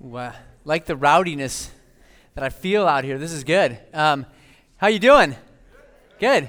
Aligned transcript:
Wow. 0.00 0.32
Like 0.64 0.86
the 0.86 0.96
rowdiness 0.96 1.68
that 2.34 2.42
I 2.42 2.48
feel 2.48 2.88
out 2.88 3.04
here. 3.04 3.18
This 3.18 3.32
is 3.32 3.44
good. 3.44 3.78
Um, 3.92 4.24
how 4.78 4.86
you 4.86 4.98
doing? 4.98 5.36
Good. 6.18 6.48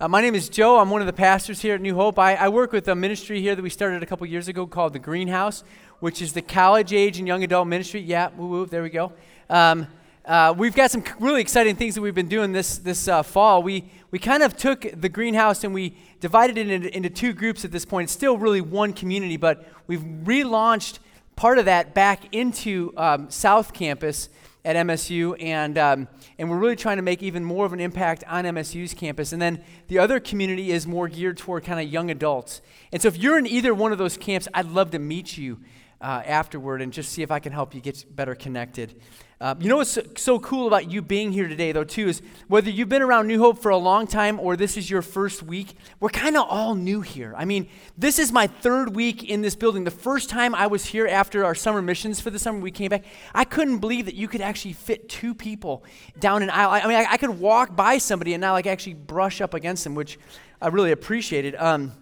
Uh, 0.00 0.08
my 0.08 0.22
name 0.22 0.34
is 0.34 0.48
Joe. 0.48 0.78
I'm 0.78 0.88
one 0.88 1.02
of 1.02 1.06
the 1.06 1.12
pastors 1.12 1.60
here 1.60 1.74
at 1.74 1.82
New 1.82 1.94
Hope. 1.94 2.18
I, 2.18 2.36
I 2.36 2.48
work 2.48 2.72
with 2.72 2.88
a 2.88 2.94
ministry 2.94 3.42
here 3.42 3.54
that 3.54 3.60
we 3.60 3.68
started 3.68 4.02
a 4.02 4.06
couple 4.06 4.26
years 4.26 4.48
ago 4.48 4.66
called 4.66 4.94
the 4.94 4.98
Greenhouse, 4.98 5.62
which 6.00 6.22
is 6.22 6.32
the 6.32 6.40
college 6.40 6.94
age 6.94 7.18
and 7.18 7.28
young 7.28 7.44
adult 7.44 7.68
ministry. 7.68 8.00
Yeah, 8.00 8.30
woo 8.34 8.46
woo, 8.46 8.64
there 8.66 8.82
we 8.82 8.88
go. 8.88 9.12
Um, 9.50 9.88
uh, 10.24 10.54
we've 10.56 10.74
got 10.74 10.90
some 10.90 11.04
really 11.20 11.42
exciting 11.42 11.76
things 11.76 11.96
that 11.96 12.00
we've 12.00 12.14
been 12.14 12.28
doing 12.28 12.52
this 12.52 12.78
this 12.78 13.08
uh, 13.08 13.22
fall. 13.22 13.62
We 13.62 13.90
we 14.10 14.18
kind 14.18 14.42
of 14.42 14.56
took 14.56 14.86
the 14.98 15.10
greenhouse 15.10 15.64
and 15.64 15.74
we 15.74 15.98
divided 16.20 16.56
it 16.56 16.70
into, 16.70 16.96
into 16.96 17.10
two 17.10 17.34
groups 17.34 17.62
at 17.66 17.72
this 17.72 17.84
point. 17.84 18.04
It's 18.04 18.14
still 18.14 18.38
really 18.38 18.62
one 18.62 18.94
community, 18.94 19.36
but 19.36 19.70
we've 19.86 20.00
relaunched 20.00 20.98
part 21.36 21.58
of 21.58 21.66
that 21.66 21.94
back 21.94 22.34
into 22.34 22.92
um, 22.96 23.30
South 23.30 23.72
Campus 23.72 24.30
at 24.64 24.74
MSU, 24.74 25.40
and, 25.40 25.78
um, 25.78 26.08
and 26.38 26.50
we're 26.50 26.58
really 26.58 26.74
trying 26.74 26.96
to 26.96 27.02
make 27.02 27.22
even 27.22 27.44
more 27.44 27.64
of 27.64 27.72
an 27.72 27.78
impact 27.78 28.24
on 28.26 28.44
MSU's 28.44 28.94
campus. 28.94 29.32
And 29.32 29.40
then 29.40 29.62
the 29.86 30.00
other 30.00 30.18
community 30.18 30.72
is 30.72 30.88
more 30.88 31.06
geared 31.06 31.36
toward 31.36 31.62
kind 31.62 31.78
of 31.78 31.92
young 31.92 32.10
adults. 32.10 32.62
And 32.90 33.00
so 33.00 33.06
if 33.06 33.16
you're 33.16 33.38
in 33.38 33.46
either 33.46 33.72
one 33.72 33.92
of 33.92 33.98
those 33.98 34.16
camps, 34.16 34.48
I'd 34.52 34.66
love 34.66 34.90
to 34.90 34.98
meet 34.98 35.38
you 35.38 35.60
uh, 36.00 36.22
afterward 36.26 36.82
and 36.82 36.92
just 36.92 37.12
see 37.12 37.22
if 37.22 37.30
I 37.30 37.38
can 37.38 37.52
help 37.52 37.74
you 37.76 37.80
get 37.80 38.04
better 38.14 38.34
connected. 38.34 39.00
Uh, 39.38 39.54
you 39.60 39.68
know 39.68 39.76
what's 39.76 39.98
so, 40.16 40.38
cool 40.38 40.66
about 40.66 40.90
you 40.90 41.02
being 41.02 41.30
here 41.30 41.46
today, 41.46 41.70
though, 41.70 41.84
too, 41.84 42.08
is 42.08 42.22
whether 42.48 42.70
you've 42.70 42.88
been 42.88 43.02
around 43.02 43.26
New 43.26 43.38
Hope 43.38 43.58
for 43.60 43.70
a 43.70 43.76
long 43.76 44.06
time 44.06 44.40
or 44.40 44.56
this 44.56 44.78
is 44.78 44.88
your 44.88 45.02
first 45.02 45.42
week, 45.42 45.76
we're 46.00 46.08
kind 46.08 46.38
of 46.38 46.46
all 46.48 46.74
new 46.74 47.02
here. 47.02 47.34
I 47.36 47.44
mean, 47.44 47.68
this 47.98 48.18
is 48.18 48.32
my 48.32 48.46
third 48.46 48.96
week 48.96 49.24
in 49.24 49.42
this 49.42 49.54
building. 49.54 49.84
The 49.84 49.90
first 49.90 50.30
time 50.30 50.54
I 50.54 50.66
was 50.68 50.86
here 50.86 51.06
after 51.06 51.44
our 51.44 51.54
summer 51.54 51.82
missions 51.82 52.18
for 52.18 52.30
the 52.30 52.38
summer, 52.38 52.60
we 52.60 52.70
came 52.70 52.88
back, 52.88 53.04
I 53.34 53.44
couldn't 53.44 53.78
believe 53.78 54.06
that 54.06 54.14
you 54.14 54.26
could 54.26 54.40
actually 54.40 54.72
fit 54.72 55.06
two 55.06 55.34
people 55.34 55.84
down 56.18 56.42
an 56.42 56.48
aisle. 56.48 56.70
I 56.70 56.86
mean, 56.86 56.96
I, 56.96 57.12
I 57.12 57.16
could 57.18 57.38
walk 57.38 57.76
by 57.76 57.98
somebody 57.98 58.32
and 58.32 58.40
not 58.40 58.52
like, 58.52 58.66
actually 58.66 58.94
brush 58.94 59.42
up 59.42 59.52
against 59.52 59.84
them, 59.84 59.94
which 59.94 60.18
I 60.62 60.68
really 60.68 60.92
appreciated. 60.92 61.56
Um, 61.56 61.92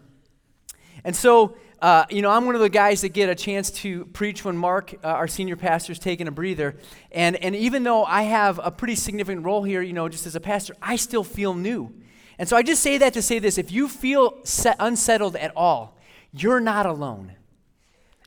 and 1.05 1.15
so, 1.15 1.57
uh, 1.83 2.07
you 2.09 2.23
know, 2.23 2.31
I'm 2.31 2.47
one 2.47 2.55
of 2.55 2.63
the 2.63 2.71
guys 2.71 3.03
that 3.03 3.11
get 3.11 3.29
a 3.29 3.35
chance 3.35 3.71
to 3.71 4.07
preach 4.07 4.43
when 4.45 4.57
Mark, 4.57 4.95
uh, 5.05 5.09
our 5.09 5.29
senior 5.29 5.55
pastor, 5.57 5.93
is 5.93 5.99
taking 5.99 6.27
a 6.27 6.31
breather. 6.31 6.77
And, 7.13 7.37
and 7.37 7.55
even 7.55 7.83
though 7.83 8.05
I 8.05 8.23
have 8.23 8.59
a 8.63 8.71
pretty 8.71 8.95
significant 8.95 9.45
role 9.45 9.63
here, 9.63 9.83
you 9.83 9.93
know, 9.93 10.09
just 10.09 10.27
as 10.27 10.35
a 10.35 10.41
pastor, 10.41 10.75
I 10.81 10.97
still 10.97 11.25
feel 11.25 11.53
new. 11.53 11.93
And 12.39 12.49
so 12.49 12.57
I 12.57 12.63
just 12.63 12.83
say 12.83 12.99
that 12.99 13.13
to 13.13 13.23
say 13.23 13.39
this 13.39 13.59
if 13.59 13.71
you 13.71 13.89
feel 13.89 14.39
set, 14.45 14.77
unsettled 14.79 15.37
at 15.37 15.53
all, 15.55 15.99
you're 16.33 16.61
not 16.61 16.87
alone. 16.87 17.33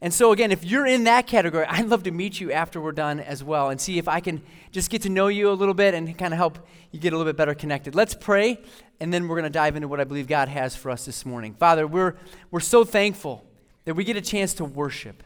And 0.02 0.14
so, 0.14 0.32
again, 0.32 0.52
if 0.52 0.64
you're 0.64 0.86
in 0.86 1.06
that 1.06 1.26
category, 1.26 1.66
I'd 1.68 1.88
love 1.88 2.04
to 2.04 2.12
meet 2.12 2.40
you 2.40 2.52
after 2.52 2.80
we're 2.80 2.92
done 2.92 3.20
as 3.20 3.44
well 3.44 3.70
and 3.70 3.82
see 3.82 3.98
if 3.98 4.08
I 4.08 4.20
can 4.20 4.44
just 4.72 4.92
get 4.92 5.02
to 5.04 5.10
know 5.10 5.28
you 5.28 5.50
a 5.50 5.54
little 5.54 5.74
bit 5.74 5.96
and 5.96 6.16
kind 6.18 6.34
of 6.34 6.38
help 6.38 6.60
you 6.92 7.00
get 7.00 7.14
a 7.14 7.18
little 7.18 7.32
bit 7.32 7.36
better 7.36 7.56
connected. 7.56 7.96
Let's 7.96 8.14
pray, 8.14 8.60
and 9.00 9.12
then 9.12 9.28
we're 9.28 9.36
going 9.36 9.46
to 9.46 9.50
dive 9.50 9.76
into 9.76 9.88
what 9.88 10.00
I 10.00 10.04
believe 10.04 10.28
God 10.28 10.50
has 10.50 10.76
for 10.76 10.92
us 10.92 11.06
this 11.06 11.26
morning. 11.26 11.56
Father, 11.56 11.88
we're, 11.88 12.16
we're 12.52 12.60
so 12.60 12.84
thankful 12.84 13.44
that 13.86 13.96
we 13.96 14.04
get 14.04 14.18
a 14.18 14.22
chance 14.22 14.54
to 14.56 14.66
worship 14.66 15.24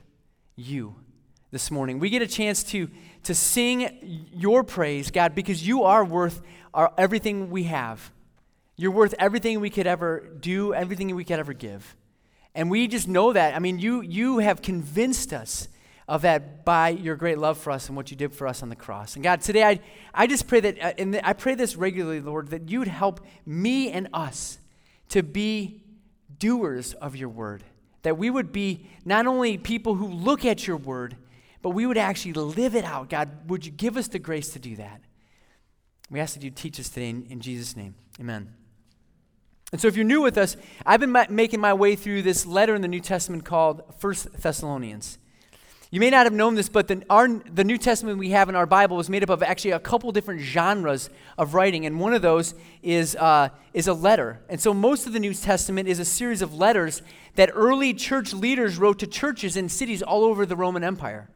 you 0.56 0.96
this 1.52 1.70
morning. 1.70 2.00
We 2.00 2.10
get 2.10 2.22
a 2.22 2.28
chance 2.28 2.64
to, 2.64 2.90
to 3.24 3.36
sing 3.36 4.30
your 4.34 4.64
praise, 4.64 5.12
God, 5.12 5.36
because 5.36 5.68
you 5.68 5.84
are 5.84 6.06
worth 6.06 6.42
our, 6.74 6.94
everything 6.98 7.50
we 7.50 7.64
have. 7.64 8.12
You're 8.78 8.92
worth 8.92 9.14
everything 9.20 9.60
we 9.60 9.70
could 9.70 9.86
ever 9.86 10.30
do, 10.40 10.74
everything 10.74 11.14
we 11.14 11.26
could 11.26 11.40
ever 11.40 11.54
give. 11.54 11.96
And 12.54 12.70
we 12.70 12.88
just 12.88 13.08
know 13.08 13.34
that. 13.34 13.56
I 13.56 13.60
mean, 13.60 13.80
you, 13.80 14.02
you 14.02 14.40
have 14.40 14.62
convinced 14.62 15.34
us 15.34 15.68
of 16.08 16.24
that 16.24 16.66
by 16.66 16.90
your 16.90 17.16
great 17.16 17.38
love 17.38 17.58
for 17.58 17.72
us 17.72 17.88
and 17.88 17.96
what 17.96 18.12
you 18.12 18.18
did 18.18 18.34
for 18.34 18.46
us 18.48 18.62
on 18.62 18.70
the 18.70 18.76
cross. 18.76 19.16
And 19.16 19.24
God, 19.24 19.42
today 19.42 19.64
I, 19.64 19.80
I 20.14 20.28
just 20.28 20.48
pray 20.48 20.60
that, 20.60 20.82
uh, 20.82 20.94
and 20.98 21.22
I 21.24 21.34
pray 21.34 21.56
this 21.56 21.78
regularly, 21.78 22.20
Lord, 22.20 22.50
that 22.50 22.70
you'd 22.70 22.90
help 22.90 23.26
me 23.46 23.92
and 23.92 24.10
us 24.14 24.58
to 25.10 25.24
be 25.24 25.84
doers 26.38 26.94
of 26.96 27.16
your 27.16 27.30
word. 27.30 27.64
That 28.04 28.18
we 28.18 28.30
would 28.30 28.52
be 28.52 28.88
not 29.06 29.28
only 29.28 29.58
people 29.58 29.96
who 29.96 30.08
look 30.08 30.44
at 30.44 30.68
your 30.68 30.78
word, 30.78 31.16
but 31.62 31.70
we 31.70 31.86
would 31.86 31.98
actually 31.98 32.34
live 32.34 32.76
it 32.76 32.84
out. 32.84 33.10
God, 33.10 33.50
would 33.50 33.66
you 33.66 33.72
give 33.72 33.96
us 33.96 34.08
the 34.08 34.20
grace 34.20 34.50
to 34.54 34.60
do 34.60 34.76
that? 34.78 35.02
We 36.10 36.20
ask 36.20 36.34
that 36.34 36.44
you 36.44 36.50
teach 36.50 36.80
us 36.80 36.90
today 36.90 37.10
in, 37.10 37.26
in 37.30 37.40
Jesus' 37.40 37.78
name. 37.78 37.96
Amen. 38.20 38.61
And 39.72 39.80
so, 39.80 39.88
if 39.88 39.96
you're 39.96 40.06
new 40.06 40.22
with 40.22 40.38
us, 40.38 40.58
I've 40.86 41.00
been 41.00 41.16
making 41.30 41.62
my 41.62 41.74
way 41.74 41.96
through 41.96 42.24
this 42.24 42.46
letter 42.46 42.76
in 42.76 42.82
the 42.82 42.90
New 42.90 43.00
Testament 43.00 43.46
called 43.46 43.84
First 44.00 44.34
Thessalonians. 44.34 45.18
You 45.92 46.00
may 46.00 46.10
not 46.10 46.26
have 46.26 46.34
known 46.34 46.56
this, 46.56 46.70
but 46.70 46.88
the, 46.88 47.04
our, 47.10 47.28
the 47.28 47.66
New 47.66 47.78
Testament 47.78 48.18
we 48.18 48.30
have 48.30 48.48
in 48.48 48.56
our 48.56 48.66
Bible 48.66 49.02
is 49.02 49.10
made 49.10 49.24
up 49.24 49.30
of 49.30 49.44
actually 49.44 49.72
a 49.72 49.80
couple 49.80 50.10
different 50.14 50.40
genres 50.40 51.10
of 51.38 51.54
writing, 51.54 51.86
and 51.86 52.00
one 52.00 52.14
of 52.14 52.22
those 52.22 52.54
is, 52.82 53.16
uh, 53.18 53.50
is 53.74 53.90
a 53.90 53.94
letter. 53.94 54.40
And 54.48 54.60
so 54.60 54.74
most 54.74 55.06
of 55.06 55.12
the 55.12 55.20
New 55.20 55.34
Testament 55.34 55.90
is 55.90 56.00
a 56.00 56.06
series 56.06 56.42
of 56.42 56.54
letters 56.54 57.02
that 57.36 57.50
early 57.54 57.94
church 57.94 58.34
leaders 58.34 58.78
wrote 58.78 59.00
to 59.00 59.08
churches 59.08 59.58
in 59.58 59.68
cities 59.68 60.02
all 60.02 60.24
over 60.24 60.46
the 60.46 60.56
Roman 60.56 60.84
Empire. 60.84 61.30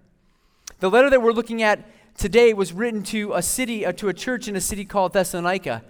The 0.79 0.89
letter 0.89 1.09
that 1.09 1.21
we're 1.21 1.33
looking 1.33 1.61
at 1.61 1.85
today 2.17 2.53
was 2.53 2.71
written 2.71 3.03
to 3.03 3.33
a 3.33 3.41
city, 3.41 3.85
uh, 3.85 3.91
to 3.93 4.07
a 4.07 4.13
church 4.13 4.47
in 4.47 4.55
a 4.55 4.61
city 4.61 4.85
called 4.85 5.11
Thessalonica, 5.11 5.83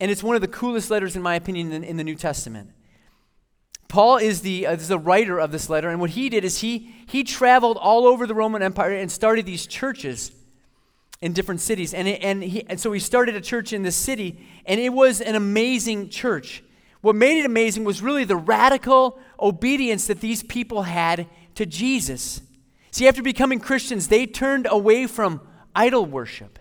and 0.00 0.10
it's 0.10 0.22
one 0.22 0.36
of 0.36 0.42
the 0.42 0.48
coolest 0.48 0.90
letters, 0.90 1.16
in 1.16 1.22
my 1.22 1.34
opinion, 1.34 1.72
in, 1.72 1.84
in 1.84 1.96
the 1.96 2.04
New 2.04 2.14
Testament. 2.14 2.70
Paul 3.88 4.18
is 4.18 4.42
the, 4.42 4.66
uh, 4.66 4.74
is 4.74 4.88
the 4.88 4.98
writer 4.98 5.38
of 5.38 5.50
this 5.50 5.70
letter, 5.70 5.88
and 5.88 6.00
what 6.00 6.10
he 6.10 6.28
did 6.28 6.44
is 6.44 6.60
he, 6.60 6.94
he 7.06 7.24
traveled 7.24 7.78
all 7.78 8.06
over 8.06 8.26
the 8.26 8.34
Roman 8.34 8.62
Empire 8.62 8.92
and 8.92 9.10
started 9.10 9.46
these 9.46 9.66
churches 9.66 10.30
in 11.20 11.32
different 11.32 11.60
cities. 11.60 11.94
And, 11.94 12.06
it, 12.06 12.22
and, 12.22 12.42
he, 12.42 12.64
and 12.68 12.78
so 12.78 12.92
he 12.92 13.00
started 13.00 13.34
a 13.34 13.40
church 13.40 13.72
in 13.72 13.82
this 13.82 13.96
city, 13.96 14.46
and 14.66 14.78
it 14.78 14.90
was 14.90 15.20
an 15.20 15.34
amazing 15.34 16.10
church. 16.10 16.62
What 17.00 17.16
made 17.16 17.38
it 17.38 17.46
amazing 17.46 17.84
was 17.84 18.02
really 18.02 18.24
the 18.24 18.36
radical 18.36 19.18
obedience 19.40 20.06
that 20.06 20.20
these 20.20 20.42
people 20.42 20.82
had 20.82 21.26
to 21.54 21.64
Jesus. 21.64 22.42
See, 22.90 23.08
after 23.08 23.22
becoming 23.22 23.60
Christians, 23.60 24.08
they 24.08 24.26
turned 24.26 24.66
away 24.70 25.06
from 25.06 25.40
idol 25.74 26.04
worship. 26.04 26.57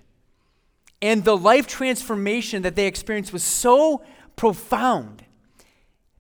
And 1.02 1.24
the 1.24 1.38
life 1.38 1.68
transformation 1.68 2.64
that 2.64 2.76
they 2.76 2.88
experienced 2.88 3.32
was 3.32 3.44
so 3.44 4.04
profound 4.36 5.24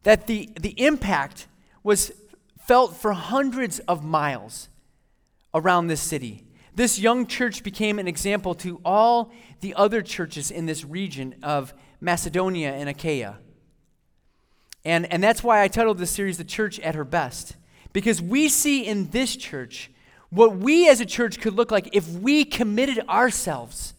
that 0.03 0.27
the, 0.27 0.49
the 0.59 0.79
impact 0.81 1.47
was 1.83 2.11
felt 2.59 2.95
for 2.95 3.13
hundreds 3.13 3.79
of 3.79 4.03
miles 4.03 4.69
around 5.53 5.88
this 5.88 6.01
city. 6.01 6.43
This 6.75 6.99
young 6.99 7.25
church 7.25 7.63
became 7.63 7.97
an 7.97 8.07
example 8.07 8.53
to 8.55 8.79
all 8.85 9.31
the 9.61 9.73
other 9.73 10.01
churches 10.01 10.51
in 10.51 10.67
this 10.67 10.85
region 10.85 11.35
of 11.41 11.73
Macedonia 11.99 12.71
and 12.73 12.88
Achaia. 12.88 13.39
And, 14.85 15.11
and 15.11 15.23
that's 15.23 15.44
why 15.44 15.63
I 15.63 15.67
titled 15.67 15.97
this 15.97 16.11
series 16.11 16.38
The 16.38 16.44
Church 16.44 16.79
at 16.81 16.94
Her 16.94 17.03
Best. 17.03 17.55
Because 17.94 18.21
we 18.21 18.47
see 18.47 18.85
in 18.85 19.09
this 19.09 19.35
church 19.35 19.89
what 20.29 20.57
we 20.57 20.88
as 20.88 21.01
a 21.01 21.05
church 21.05 21.39
could 21.39 21.55
look 21.55 21.71
like 21.71 21.89
if 21.94 22.07
we 22.09 22.45
committed 22.45 22.99
ourselves 23.09 23.94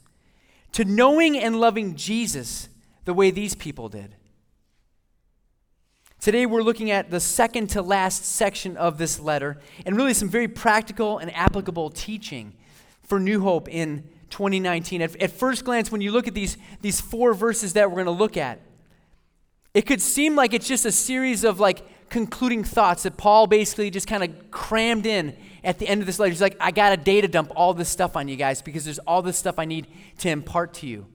to 0.72 0.84
knowing 0.84 1.38
and 1.38 1.60
loving 1.60 1.96
Jesus 1.96 2.68
the 3.04 3.14
way 3.14 3.30
these 3.30 3.54
people 3.54 3.88
did. 3.88 4.14
Today, 6.20 6.46
we're 6.46 6.62
looking 6.62 6.90
at 6.90 7.10
the 7.10 7.20
second 7.20 7.68
to 7.70 7.82
last 7.82 8.24
section 8.24 8.76
of 8.76 8.98
this 8.98 9.20
letter 9.20 9.58
and 9.86 9.96
really 9.96 10.14
some 10.14 10.28
very 10.28 10.48
practical 10.48 11.18
and 11.18 11.34
applicable 11.34 11.90
teaching 11.90 12.54
for 13.02 13.20
New 13.20 13.40
Hope 13.40 13.68
in 13.68 14.02
2019. 14.30 15.00
At, 15.00 15.16
at 15.22 15.30
first 15.30 15.64
glance, 15.64 15.92
when 15.92 16.00
you 16.00 16.10
look 16.10 16.26
at 16.26 16.34
these, 16.34 16.56
these 16.80 17.00
four 17.00 17.34
verses 17.34 17.74
that 17.74 17.88
we're 17.88 18.04
going 18.04 18.06
to 18.06 18.10
look 18.10 18.36
at, 18.36 18.60
it 19.74 19.82
could 19.82 20.02
seem 20.02 20.34
like 20.34 20.54
it's 20.54 20.66
just 20.66 20.84
a 20.84 20.92
series 20.92 21.44
of 21.44 21.60
like 21.60 21.86
concluding 22.10 22.64
thoughts 22.64 23.02
that 23.04 23.16
Paul 23.16 23.46
basically 23.46 23.91
just 23.91 24.06
kind 24.06 24.24
of 24.24 24.50
crammed 24.50 25.06
in 25.06 25.36
at 25.64 25.78
the 25.78 25.88
end 25.88 26.00
of 26.00 26.06
this 26.06 26.19
letter. 26.19 26.30
He's 26.30 26.41
like, 26.41 26.56
I 26.60 26.70
got 26.70 26.92
a 26.92 26.96
data 26.96 27.28
dump 27.28 27.52
all 27.54 27.74
this 27.74 27.88
stuff 27.88 28.16
on 28.16 28.28
you 28.28 28.36
guys 28.36 28.62
because 28.62 28.84
there's 28.84 28.99
all 29.00 29.22
this 29.22 29.37
stuff 29.37 29.58
I 29.58 29.64
need 29.64 29.87
to 30.19 30.31
impart 30.31 30.75
to 30.75 30.87
you. 30.87 31.06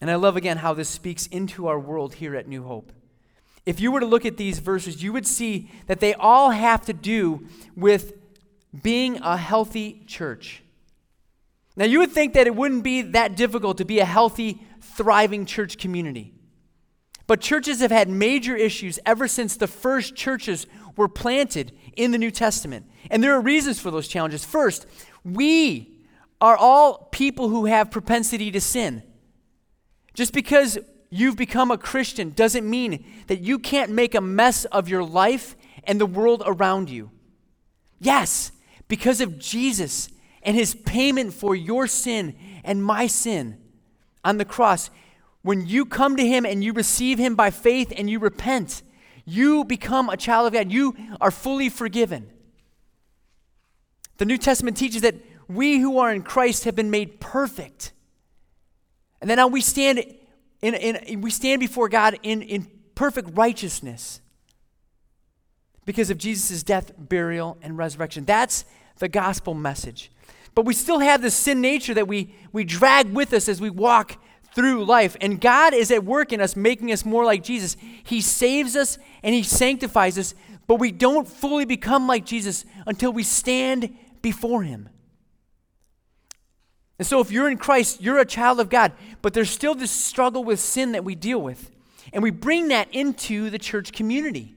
And 0.00 0.10
I 0.10 0.16
love 0.16 0.36
again 0.36 0.56
how 0.56 0.74
this 0.74 0.88
speaks 0.88 1.26
into 1.28 1.68
our 1.68 1.78
world 1.78 2.14
here 2.14 2.34
at 2.34 2.48
New 2.48 2.64
Hope. 2.64 2.92
If 3.64 3.78
you 3.78 3.92
were 3.92 4.00
to 4.00 4.06
look 4.06 4.26
at 4.26 4.36
these 4.36 4.58
verses, 4.58 5.02
you 5.02 5.12
would 5.12 5.26
see 5.26 5.70
that 5.86 6.00
they 6.00 6.14
all 6.14 6.50
have 6.50 6.84
to 6.86 6.92
do 6.92 7.46
with 7.76 8.14
being 8.82 9.18
a 9.18 9.36
healthy 9.36 10.02
church. 10.06 10.62
Now, 11.76 11.84
you 11.84 12.00
would 12.00 12.10
think 12.10 12.34
that 12.34 12.46
it 12.46 12.54
wouldn't 12.54 12.82
be 12.82 13.02
that 13.02 13.36
difficult 13.36 13.78
to 13.78 13.84
be 13.84 14.00
a 14.00 14.04
healthy, 14.04 14.60
thriving 14.80 15.46
church 15.46 15.78
community. 15.78 16.34
But 17.32 17.40
churches 17.40 17.80
have 17.80 17.90
had 17.90 18.10
major 18.10 18.54
issues 18.54 18.98
ever 19.06 19.26
since 19.26 19.56
the 19.56 19.66
first 19.66 20.14
churches 20.14 20.66
were 20.98 21.08
planted 21.08 21.72
in 21.96 22.10
the 22.10 22.18
New 22.18 22.30
Testament. 22.30 22.84
And 23.10 23.24
there 23.24 23.32
are 23.32 23.40
reasons 23.40 23.80
for 23.80 23.90
those 23.90 24.06
challenges. 24.06 24.44
First, 24.44 24.84
we 25.24 26.04
are 26.42 26.58
all 26.58 27.08
people 27.10 27.48
who 27.48 27.64
have 27.64 27.90
propensity 27.90 28.50
to 28.50 28.60
sin. 28.60 29.02
Just 30.12 30.34
because 30.34 30.76
you've 31.08 31.38
become 31.38 31.70
a 31.70 31.78
Christian 31.78 32.32
doesn't 32.32 32.68
mean 32.68 33.02
that 33.28 33.40
you 33.40 33.58
can't 33.58 33.90
make 33.90 34.14
a 34.14 34.20
mess 34.20 34.66
of 34.66 34.90
your 34.90 35.02
life 35.02 35.56
and 35.84 35.98
the 35.98 36.04
world 36.04 36.42
around 36.44 36.90
you. 36.90 37.10
Yes, 37.98 38.52
because 38.88 39.22
of 39.22 39.38
Jesus 39.38 40.10
and 40.42 40.54
his 40.54 40.74
payment 40.74 41.32
for 41.32 41.56
your 41.56 41.86
sin 41.86 42.36
and 42.62 42.84
my 42.84 43.06
sin 43.06 43.56
on 44.22 44.36
the 44.36 44.44
cross. 44.44 44.90
When 45.42 45.66
you 45.66 45.84
come 45.84 46.16
to 46.16 46.26
him 46.26 46.46
and 46.46 46.62
you 46.62 46.72
receive 46.72 47.18
him 47.18 47.34
by 47.34 47.50
faith 47.50 47.92
and 47.96 48.08
you 48.08 48.18
repent, 48.18 48.82
you 49.24 49.64
become 49.64 50.08
a 50.08 50.16
child 50.16 50.46
of 50.46 50.52
God. 50.52 50.72
You 50.72 50.96
are 51.20 51.30
fully 51.30 51.68
forgiven. 51.68 52.30
The 54.18 54.24
New 54.24 54.38
Testament 54.38 54.76
teaches 54.76 55.02
that 55.02 55.16
we 55.48 55.78
who 55.78 55.98
are 55.98 56.12
in 56.12 56.22
Christ 56.22 56.64
have 56.64 56.76
been 56.76 56.90
made 56.90 57.20
perfect. 57.20 57.92
And 59.20 59.28
then 59.28 59.36
now 59.36 59.48
we 59.48 59.60
stand 59.60 60.04
in, 60.62 60.74
in, 60.74 61.20
we 61.20 61.30
stand 61.30 61.60
before 61.60 61.88
God 61.88 62.18
in, 62.22 62.42
in 62.42 62.68
perfect 62.94 63.30
righteousness 63.36 64.20
because 65.84 66.10
of 66.10 66.18
Jesus' 66.18 66.62
death, 66.62 66.92
burial, 66.96 67.58
and 67.62 67.76
resurrection. 67.76 68.24
That's 68.24 68.64
the 68.98 69.08
gospel 69.08 69.54
message. 69.54 70.12
But 70.54 70.64
we 70.64 70.74
still 70.74 71.00
have 71.00 71.22
this 71.22 71.34
sin 71.34 71.60
nature 71.60 71.94
that 71.94 72.06
we, 72.06 72.34
we 72.52 72.62
drag 72.62 73.12
with 73.12 73.32
us 73.32 73.48
as 73.48 73.60
we 73.60 73.70
walk 73.70 74.16
through 74.54 74.84
life. 74.84 75.16
And 75.20 75.40
God 75.40 75.74
is 75.74 75.90
at 75.90 76.04
work 76.04 76.32
in 76.32 76.40
us, 76.40 76.56
making 76.56 76.92
us 76.92 77.04
more 77.04 77.24
like 77.24 77.42
Jesus. 77.42 77.76
He 78.04 78.20
saves 78.20 78.76
us 78.76 78.98
and 79.22 79.34
He 79.34 79.42
sanctifies 79.42 80.18
us, 80.18 80.34
but 80.66 80.76
we 80.76 80.92
don't 80.92 81.26
fully 81.26 81.64
become 81.64 82.06
like 82.06 82.24
Jesus 82.24 82.64
until 82.86 83.12
we 83.12 83.22
stand 83.22 83.94
before 84.20 84.62
Him. 84.62 84.88
And 86.98 87.06
so, 87.06 87.20
if 87.20 87.32
you're 87.32 87.50
in 87.50 87.56
Christ, 87.56 88.00
you're 88.00 88.18
a 88.18 88.24
child 88.24 88.60
of 88.60 88.68
God, 88.68 88.92
but 89.22 89.34
there's 89.34 89.50
still 89.50 89.74
this 89.74 89.90
struggle 89.90 90.44
with 90.44 90.60
sin 90.60 90.92
that 90.92 91.04
we 91.04 91.14
deal 91.14 91.40
with. 91.40 91.70
And 92.12 92.22
we 92.22 92.30
bring 92.30 92.68
that 92.68 92.92
into 92.92 93.50
the 93.50 93.58
church 93.58 93.92
community. 93.92 94.54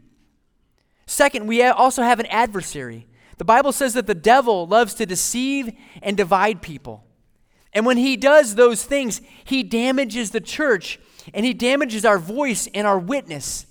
Second, 1.08 1.48
we 1.48 1.64
also 1.64 2.04
have 2.04 2.20
an 2.20 2.26
adversary. 2.28 3.08
The 3.38 3.46
Bible 3.46 3.72
says 3.72 3.94
that 3.94 4.08
the 4.08 4.16
devil 4.16 4.68
loves 4.68 4.94
to 4.96 5.06
deceive 5.06 5.72
and 6.02 6.16
divide 6.16 6.62
people. 6.62 7.04
And 7.76 7.86
when 7.86 7.98
he 7.98 8.16
does 8.16 8.56
those 8.56 8.86
things, 8.86 9.22
he 9.44 9.62
damages 9.62 10.32
the 10.32 10.40
church 10.40 10.98
and 11.34 11.46
he 11.46 11.54
damages 11.54 12.06
our 12.06 12.18
voice 12.18 12.70
and 12.74 12.88
our 12.88 12.98
witness. 12.98 13.68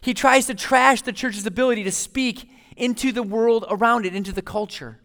He 0.00 0.14
tries 0.14 0.46
to 0.46 0.54
trash 0.54 1.02
the 1.02 1.12
church's 1.12 1.44
ability 1.44 1.82
to 1.84 1.90
speak 1.90 2.48
into 2.76 3.10
the 3.10 3.24
world 3.24 3.66
around 3.68 4.06
it, 4.06 4.14
into 4.14 4.32
the 4.32 4.40
culture. 4.40 5.00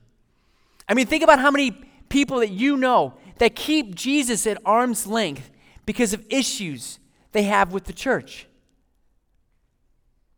I 0.87 0.93
mean, 0.93 1.07
think 1.07 1.23
about 1.23 1.39
how 1.39 1.49
many 1.49 1.71
people 2.07 2.39
that 2.39 2.51
you 2.51 2.77
know 2.77 3.15
that 3.39 3.55
keep 3.55 3.95
Jesus 3.95 4.45
at 4.45 4.59
arm's 4.63 5.07
length 5.07 5.49
because 5.85 6.13
of 6.13 6.23
issues 6.29 6.99
they 7.31 7.43
have 7.43 7.73
with 7.73 7.85
the 7.85 7.93
church. 7.93 8.47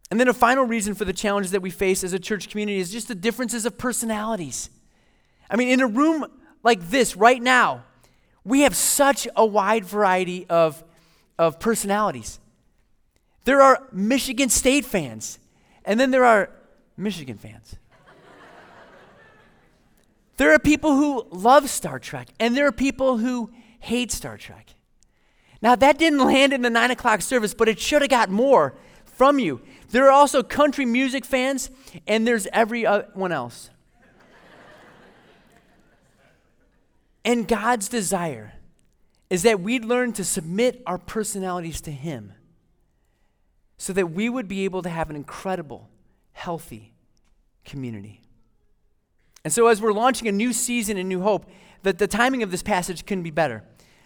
And 0.09 0.17
then 0.17 0.29
a 0.29 0.33
final 0.33 0.63
reason 0.63 0.95
for 0.95 1.03
the 1.03 1.11
challenges 1.11 1.51
that 1.51 1.61
we 1.61 1.69
face 1.69 2.05
as 2.05 2.13
a 2.13 2.19
church 2.19 2.49
community 2.49 2.79
is 2.79 2.89
just 2.89 3.09
the 3.09 3.15
differences 3.15 3.65
of 3.65 3.77
personalities. 3.77 4.69
I 5.49 5.57
mean, 5.57 5.67
in 5.67 5.81
a 5.81 5.87
room 5.87 6.25
like 6.63 6.89
this 6.89 7.17
right 7.17 7.41
now, 7.41 7.83
we 8.47 8.61
have 8.61 8.75
such 8.75 9.27
a 9.35 9.45
wide 9.45 9.83
variety 9.83 10.47
of, 10.49 10.81
of 11.37 11.59
personalities. 11.59 12.39
There 13.43 13.61
are 13.61 13.83
Michigan 13.91 14.47
State 14.47 14.85
fans, 14.85 15.37
and 15.83 15.99
then 15.99 16.11
there 16.11 16.23
are 16.23 16.49
Michigan 16.95 17.37
fans. 17.37 17.75
there 20.37 20.53
are 20.53 20.59
people 20.59 20.95
who 20.95 21.27
love 21.29 21.69
Star 21.69 21.99
Trek, 21.99 22.29
and 22.39 22.55
there 22.55 22.65
are 22.65 22.71
people 22.71 23.17
who 23.17 23.51
hate 23.79 24.13
Star 24.13 24.37
Trek. 24.37 24.75
Now, 25.61 25.75
that 25.75 25.97
didn't 25.97 26.19
land 26.19 26.53
in 26.53 26.61
the 26.61 26.69
nine 26.69 26.91
o'clock 26.91 27.21
service, 27.21 27.53
but 27.53 27.67
it 27.67 27.79
should 27.79 28.01
have 28.01 28.09
got 28.09 28.29
more 28.29 28.75
from 29.03 29.39
you. 29.39 29.59
There 29.89 30.05
are 30.05 30.11
also 30.11 30.41
country 30.41 30.85
music 30.85 31.25
fans, 31.25 31.69
and 32.07 32.25
there's 32.25 32.47
everyone 32.53 33.33
else. 33.33 33.71
And 37.27 37.45
God's 37.45 37.89
desire 37.89 38.53
is 39.29 39.43
that 39.43 39.59
we'd 39.59 39.83
learn 39.83 40.13
to 40.13 40.23
submit 40.23 40.81
our 40.87 40.97
personalities 40.97 41.81
to 41.81 41.91
Him 41.91 42.31
so 43.77 43.91
that 43.91 44.11
we 44.11 44.29
would 44.29 44.47
be 44.47 44.63
able 44.63 44.81
to 44.81 44.89
have 44.89 45.09
an 45.09 45.17
incredible, 45.17 45.89
healthy 46.31 46.93
community. 47.65 48.21
And 49.43 49.51
so, 49.51 49.67
as 49.67 49.81
we're 49.81 49.91
launching 49.91 50.29
a 50.29 50.31
new 50.31 50.53
season 50.53 50.95
in 50.95 51.09
New 51.09 51.19
Hope, 51.19 51.45
the, 51.83 51.91
the 51.91 52.07
timing 52.07 52.43
of 52.43 52.51
this 52.51 52.63
passage 52.63 53.05
couldn't 53.05 53.25
be 53.25 53.31
better. 53.31 53.61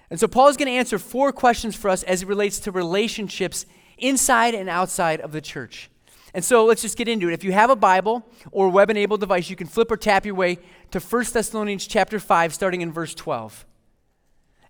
And 0.09 0.19
so, 0.19 0.27
Paul 0.27 0.47
is 0.47 0.57
going 0.57 0.67
to 0.69 0.73
answer 0.73 0.97
four 0.97 1.31
questions 1.31 1.75
for 1.75 1.91
us 1.91 2.01
as 2.01 2.23
it 2.23 2.27
relates 2.27 2.59
to 2.61 2.71
relationships 2.71 3.67
inside 3.99 4.55
and 4.55 4.67
outside 4.67 5.21
of 5.21 5.31
the 5.31 5.41
church. 5.41 5.91
And 6.33 6.45
so 6.45 6.65
let's 6.65 6.81
just 6.81 6.97
get 6.97 7.07
into 7.07 7.29
it. 7.29 7.33
If 7.33 7.43
you 7.43 7.51
have 7.51 7.69
a 7.69 7.75
Bible 7.75 8.25
or 8.51 8.69
web-enabled 8.69 9.19
device, 9.19 9.49
you 9.49 9.55
can 9.55 9.67
flip 9.67 9.91
or 9.91 9.97
tap 9.97 10.25
your 10.25 10.35
way 10.35 10.59
to 10.91 10.99
1 10.99 11.25
Thessalonians 11.33 11.85
chapter 11.85 12.19
5 12.19 12.53
starting 12.53 12.81
in 12.81 12.91
verse 12.91 13.13
12. 13.13 13.65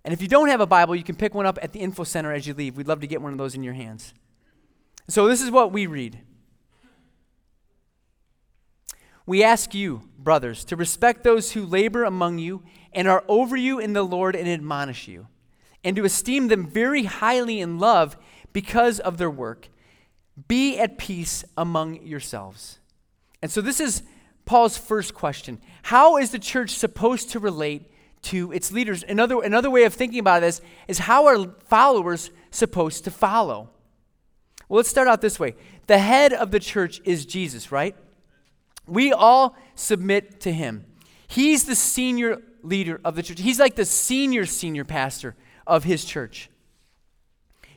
And 0.04 0.12
if 0.12 0.20
you 0.20 0.26
don't 0.26 0.48
have 0.48 0.60
a 0.60 0.66
Bible, 0.66 0.96
you 0.96 1.04
can 1.04 1.14
pick 1.14 1.34
one 1.34 1.46
up 1.46 1.58
at 1.62 1.72
the 1.72 1.78
info 1.78 2.02
center 2.02 2.32
as 2.32 2.46
you 2.46 2.54
leave. 2.54 2.76
We'd 2.76 2.88
love 2.88 3.00
to 3.00 3.06
get 3.06 3.22
one 3.22 3.32
of 3.32 3.38
those 3.38 3.54
in 3.54 3.62
your 3.62 3.74
hands. 3.74 4.12
So 5.08 5.28
this 5.28 5.40
is 5.40 5.50
what 5.50 5.72
we 5.72 5.86
read. 5.86 6.18
We 9.24 9.44
ask 9.44 9.72
you, 9.72 10.02
brothers, 10.18 10.64
to 10.64 10.74
respect 10.74 11.22
those 11.22 11.52
who 11.52 11.64
labor 11.64 12.02
among 12.02 12.38
you 12.38 12.64
and 12.92 13.06
are 13.06 13.24
over 13.28 13.56
you 13.56 13.78
in 13.78 13.92
the 13.92 14.02
Lord 14.02 14.34
and 14.34 14.48
admonish 14.48 15.06
you, 15.06 15.28
and 15.84 15.94
to 15.94 16.04
esteem 16.04 16.48
them 16.48 16.66
very 16.66 17.04
highly 17.04 17.60
in 17.60 17.78
love 17.78 18.16
because 18.52 18.98
of 18.98 19.18
their 19.18 19.30
work. 19.30 19.68
Be 20.48 20.78
at 20.78 20.98
peace 20.98 21.44
among 21.56 22.06
yourselves. 22.06 22.78
And 23.42 23.50
so, 23.50 23.60
this 23.60 23.80
is 23.80 24.02
Paul's 24.44 24.76
first 24.76 25.14
question 25.14 25.60
How 25.82 26.16
is 26.16 26.30
the 26.30 26.38
church 26.38 26.70
supposed 26.70 27.30
to 27.30 27.38
relate 27.38 27.90
to 28.22 28.52
its 28.52 28.72
leaders? 28.72 29.04
Another, 29.06 29.42
another 29.42 29.70
way 29.70 29.84
of 29.84 29.94
thinking 29.94 30.18
about 30.18 30.40
this 30.40 30.60
is 30.88 31.00
how 31.00 31.26
are 31.26 31.46
followers 31.66 32.30
supposed 32.50 33.04
to 33.04 33.10
follow? 33.10 33.70
Well, 34.68 34.78
let's 34.78 34.88
start 34.88 35.08
out 35.08 35.20
this 35.20 35.38
way 35.38 35.54
the 35.86 35.98
head 35.98 36.32
of 36.32 36.50
the 36.50 36.60
church 36.60 37.00
is 37.04 37.26
Jesus, 37.26 37.70
right? 37.70 37.94
We 38.86 39.12
all 39.12 39.56
submit 39.74 40.40
to 40.40 40.52
him. 40.52 40.86
He's 41.26 41.64
the 41.64 41.76
senior 41.76 42.42
leader 42.62 43.00
of 43.04 43.16
the 43.16 43.22
church, 43.22 43.40
he's 43.40 43.60
like 43.60 43.74
the 43.74 43.84
senior, 43.84 44.46
senior 44.46 44.84
pastor 44.84 45.34
of 45.66 45.84
his 45.84 46.04
church. 46.04 46.48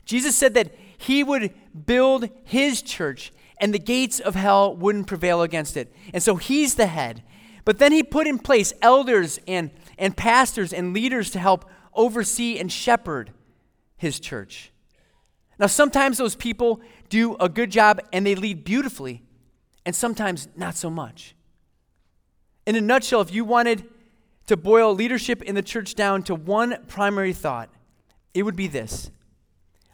Jesus 0.05 0.35
said 0.35 0.53
that 0.53 0.75
he 0.97 1.23
would 1.23 1.53
build 1.85 2.29
his 2.43 2.81
church 2.81 3.31
and 3.57 3.73
the 3.73 3.79
gates 3.79 4.19
of 4.19 4.35
hell 4.35 4.75
wouldn't 4.75 5.07
prevail 5.07 5.41
against 5.41 5.77
it. 5.77 5.93
And 6.13 6.21
so 6.21 6.35
he's 6.35 6.75
the 6.75 6.87
head. 6.87 7.23
But 7.63 7.79
then 7.79 7.91
he 7.91 8.03
put 8.03 8.27
in 8.27 8.37
place 8.37 8.73
elders 8.81 9.39
and, 9.47 9.71
and 9.97 10.15
pastors 10.15 10.73
and 10.73 10.93
leaders 10.93 11.31
to 11.31 11.39
help 11.39 11.69
oversee 11.93 12.59
and 12.59 12.71
shepherd 12.71 13.31
his 13.97 14.19
church. 14.19 14.71
Now, 15.57 15.67
sometimes 15.67 16.17
those 16.17 16.35
people 16.35 16.81
do 17.09 17.35
a 17.39 17.47
good 17.47 17.71
job 17.71 18.01
and 18.11 18.25
they 18.25 18.35
lead 18.35 18.65
beautifully, 18.65 19.23
and 19.85 19.95
sometimes 19.95 20.49
not 20.55 20.75
so 20.75 20.89
much. 20.89 21.35
In 22.67 22.75
a 22.75 22.81
nutshell, 22.81 23.21
if 23.21 23.33
you 23.33 23.45
wanted 23.45 23.85
to 24.47 24.57
boil 24.57 24.93
leadership 24.93 25.41
in 25.41 25.55
the 25.55 25.61
church 25.61 25.95
down 25.95 26.23
to 26.23 26.35
one 26.35 26.83
primary 26.87 27.31
thought, 27.31 27.69
it 28.33 28.43
would 28.43 28.55
be 28.55 28.67
this 28.67 29.11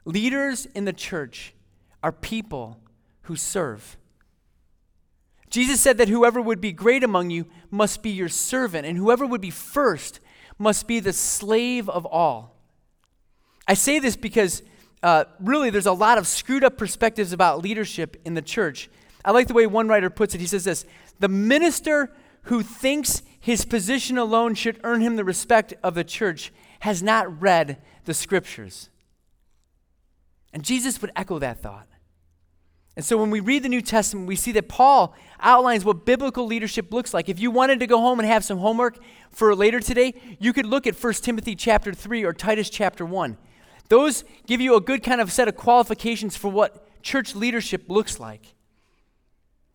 Leaders 0.06 0.66
in 0.74 0.86
the 0.86 0.94
church 0.94 1.54
are 2.02 2.12
people 2.12 2.80
who 3.24 3.36
serve. 3.36 3.98
Jesus 5.50 5.82
said 5.82 5.98
that 5.98 6.08
whoever 6.08 6.42
would 6.42 6.62
be 6.62 6.72
great 6.72 7.04
among 7.04 7.30
you 7.30 7.46
must 7.70 8.02
be 8.02 8.10
your 8.10 8.30
servant, 8.30 8.86
and 8.86 8.98
whoever 8.98 9.26
would 9.26 9.42
be 9.42 9.50
first 9.50 10.20
must 10.58 10.88
be 10.88 11.00
the 11.00 11.14
slave 11.14 11.90
of 11.90 12.06
all. 12.06 12.56
I 13.68 13.74
say 13.74 14.00
this 14.00 14.16
because 14.16 14.64
uh, 15.04 15.26
really 15.40 15.70
there's 15.70 15.86
a 15.86 15.92
lot 15.92 16.18
of 16.18 16.28
screwed 16.28 16.64
up 16.64 16.78
perspectives 16.78 17.34
about 17.34 17.62
leadership 17.62 18.16
in 18.24 18.34
the 18.34 18.42
church. 18.42 18.90
I 19.26 19.32
like 19.32 19.48
the 19.48 19.54
way 19.54 19.68
one 19.68 19.88
writer 19.88 20.10
puts 20.10 20.36
it. 20.36 20.42
He 20.42 20.48
says 20.48 20.64
this 20.64 20.86
The 21.20 21.28
minister 21.28 22.14
who 22.44 22.64
thinks 22.64 23.22
his 23.40 23.66
position 23.66 24.18
alone 24.18 24.56
should 24.56 24.80
earn 24.84 25.02
him 25.02 25.16
the 25.16 25.24
respect 25.24 25.74
of 25.84 25.96
the 25.96 26.04
church 26.04 26.54
has 26.82 27.02
not 27.04 27.42
read 27.42 27.78
the 28.06 28.14
scriptures. 28.14 28.91
And 30.54 30.64
Jesus 30.64 31.02
would 31.02 31.12
echo 31.16 31.40
that 31.40 31.62
thought. 31.62 31.88
And 32.96 33.06
so 33.06 33.18
when 33.18 33.30
we 33.30 33.40
read 33.40 33.64
the 33.64 33.70
New 33.70 33.82
Testament, 33.82 34.28
we 34.28 34.36
see 34.36 34.52
that 34.52 34.68
Paul 34.68 35.16
outlines 35.40 35.86
what 35.86 36.06
biblical 36.06 36.46
leadership 36.46 36.92
looks 36.92 37.14
like. 37.14 37.30
If 37.30 37.40
you 37.40 37.50
wanted 37.50 37.80
to 37.80 37.88
go 37.88 38.00
home 38.02 38.20
and 38.20 38.28
have 38.28 38.44
some 38.44 38.58
homework 38.58 39.00
for 39.32 39.56
later 39.56 39.80
today, 39.80 40.14
you 40.40 40.52
could 40.52 40.66
look 40.66 40.86
at 40.86 41.02
1 41.02 41.14
Timothy 41.14 41.56
chapter 41.56 41.94
3 41.94 42.26
or 42.26 42.34
Titus 42.34 42.70
chapter 42.70 43.06
1. 43.06 43.38
Those 43.88 44.26
give 44.46 44.60
you 44.60 44.76
a 44.76 44.82
good 44.82 45.04
kind 45.04 45.22
of 45.22 45.32
set 45.32 45.48
of 45.48 45.56
qualifications 45.56 46.36
for 46.36 46.50
what 46.50 47.02
church 47.02 47.34
leadership 47.34 47.86
looks 47.88 48.20
like. 48.20 48.56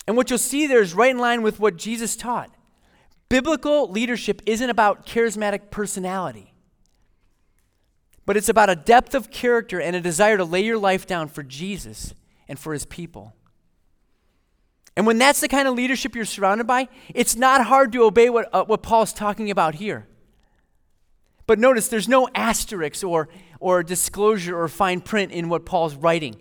And 0.06 0.16
what 0.16 0.28
you'll 0.28 0.38
see 0.38 0.66
there 0.66 0.82
is 0.82 0.94
right 0.94 1.10
in 1.10 1.18
line 1.18 1.42
with 1.42 1.58
what 1.58 1.76
Jesus 1.76 2.16
taught. 2.16 2.50
Biblical 3.28 3.90
leadership 3.90 4.42
isn't 4.46 4.70
about 4.70 5.06
charismatic 5.06 5.70
personality 5.70 6.52
but 8.26 8.36
it's 8.36 8.48
about 8.48 8.68
a 8.68 8.76
depth 8.76 9.14
of 9.14 9.30
character 9.30 9.80
and 9.80 9.96
a 9.96 10.00
desire 10.00 10.36
to 10.36 10.44
lay 10.44 10.64
your 10.64 10.78
life 10.78 11.06
down 11.06 11.28
for 11.28 11.42
Jesus 11.42 12.12
and 12.48 12.58
for 12.58 12.72
his 12.72 12.84
people. 12.84 13.34
And 14.96 15.06
when 15.06 15.18
that's 15.18 15.40
the 15.40 15.48
kind 15.48 15.68
of 15.68 15.74
leadership 15.74 16.14
you're 16.14 16.24
surrounded 16.24 16.66
by, 16.66 16.88
it's 17.14 17.36
not 17.36 17.66
hard 17.66 17.92
to 17.92 18.02
obey 18.02 18.30
what, 18.30 18.48
uh, 18.52 18.64
what 18.64 18.82
Paul's 18.82 19.12
talking 19.12 19.50
about 19.50 19.76
here. 19.76 20.06
But 21.46 21.58
notice 21.58 21.88
there's 21.88 22.08
no 22.08 22.28
asterisks 22.34 23.04
or, 23.04 23.28
or 23.60 23.82
disclosure 23.82 24.58
or 24.58 24.68
fine 24.68 25.00
print 25.00 25.32
in 25.32 25.48
what 25.48 25.64
Paul's 25.64 25.94
writing. 25.94 26.36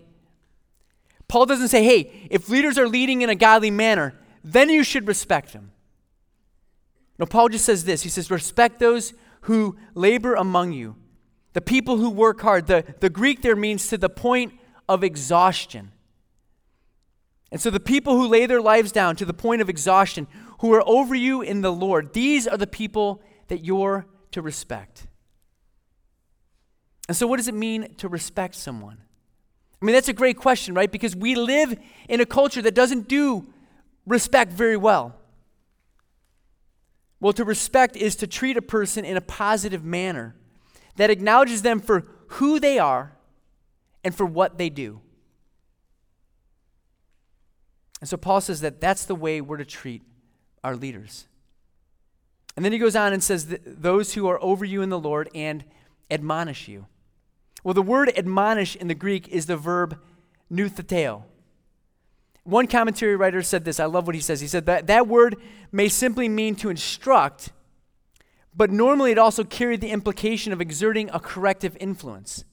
Paul 1.28 1.46
doesn't 1.46 1.68
say, 1.68 1.84
hey, 1.84 2.28
if 2.30 2.48
leaders 2.48 2.78
are 2.78 2.88
leading 2.88 3.22
in 3.22 3.30
a 3.30 3.34
godly 3.34 3.70
manner, 3.70 4.14
then 4.42 4.68
you 4.70 4.82
should 4.82 5.06
respect 5.06 5.52
them. 5.52 5.72
No, 7.18 7.26
Paul 7.26 7.48
just 7.48 7.64
says 7.64 7.84
this 7.84 8.02
He 8.02 8.08
says, 8.08 8.30
respect 8.30 8.78
those 8.78 9.12
who 9.42 9.76
labor 9.94 10.34
among 10.34 10.72
you, 10.72 10.96
the 11.56 11.62
people 11.62 11.96
who 11.96 12.10
work 12.10 12.42
hard. 12.42 12.66
The, 12.66 12.84
the 13.00 13.08
Greek 13.08 13.40
there 13.40 13.56
means 13.56 13.86
to 13.86 13.96
the 13.96 14.10
point 14.10 14.52
of 14.90 15.02
exhaustion. 15.02 15.90
And 17.50 17.58
so 17.58 17.70
the 17.70 17.80
people 17.80 18.14
who 18.14 18.28
lay 18.28 18.44
their 18.44 18.60
lives 18.60 18.92
down 18.92 19.16
to 19.16 19.24
the 19.24 19.32
point 19.32 19.62
of 19.62 19.70
exhaustion, 19.70 20.26
who 20.60 20.74
are 20.74 20.86
over 20.86 21.14
you 21.14 21.40
in 21.40 21.62
the 21.62 21.72
Lord, 21.72 22.12
these 22.12 22.46
are 22.46 22.58
the 22.58 22.66
people 22.66 23.22
that 23.48 23.64
you're 23.64 24.04
to 24.32 24.42
respect. 24.42 25.06
And 27.08 27.16
so, 27.16 27.26
what 27.26 27.38
does 27.38 27.48
it 27.48 27.54
mean 27.54 27.94
to 27.94 28.08
respect 28.10 28.54
someone? 28.54 28.98
I 29.80 29.86
mean, 29.86 29.94
that's 29.94 30.10
a 30.10 30.12
great 30.12 30.36
question, 30.36 30.74
right? 30.74 30.92
Because 30.92 31.16
we 31.16 31.36
live 31.36 31.74
in 32.06 32.20
a 32.20 32.26
culture 32.26 32.60
that 32.60 32.74
doesn't 32.74 33.08
do 33.08 33.46
respect 34.04 34.52
very 34.52 34.76
well. 34.76 35.16
Well, 37.18 37.32
to 37.32 37.46
respect 37.46 37.96
is 37.96 38.14
to 38.16 38.26
treat 38.26 38.58
a 38.58 38.62
person 38.62 39.06
in 39.06 39.16
a 39.16 39.22
positive 39.22 39.82
manner 39.82 40.36
that 40.96 41.10
acknowledges 41.10 41.62
them 41.62 41.80
for 41.80 42.06
who 42.28 42.58
they 42.58 42.78
are 42.78 43.12
and 44.04 44.14
for 44.14 44.26
what 44.26 44.58
they 44.58 44.68
do. 44.68 45.00
And 48.00 48.08
so 48.08 48.16
Paul 48.16 48.40
says 48.40 48.60
that 48.60 48.80
that's 48.80 49.04
the 49.04 49.14
way 49.14 49.40
we're 49.40 49.56
to 49.56 49.64
treat 49.64 50.02
our 50.62 50.76
leaders. 50.76 51.26
And 52.56 52.64
then 52.64 52.72
he 52.72 52.78
goes 52.78 52.96
on 52.96 53.12
and 53.12 53.22
says, 53.22 53.58
Those 53.64 54.14
who 54.14 54.26
are 54.28 54.42
over 54.42 54.64
you 54.64 54.82
in 54.82 54.90
the 54.90 54.98
Lord 54.98 55.28
and 55.34 55.64
admonish 56.10 56.68
you. 56.68 56.86
Well, 57.64 57.74
the 57.74 57.82
word 57.82 58.12
admonish 58.16 58.76
in 58.76 58.88
the 58.88 58.94
Greek 58.94 59.28
is 59.28 59.46
the 59.46 59.56
verb 59.56 59.98
noutheteo. 60.52 61.24
One 62.44 62.68
commentary 62.68 63.16
writer 63.16 63.42
said 63.42 63.64
this. 63.64 63.80
I 63.80 63.86
love 63.86 64.06
what 64.06 64.14
he 64.14 64.20
says. 64.20 64.40
He 64.40 64.46
said 64.46 64.66
that 64.66 64.86
that 64.86 65.08
word 65.08 65.36
may 65.72 65.88
simply 65.88 66.28
mean 66.28 66.54
to 66.56 66.70
instruct, 66.70 67.50
but 68.56 68.70
normally 68.70 69.10
it 69.12 69.18
also 69.18 69.44
carried 69.44 69.80
the 69.80 69.90
implication 69.90 70.52
of 70.52 70.60
exerting 70.60 71.10
a 71.10 71.20
corrective 71.20 71.76
influence 71.78 72.44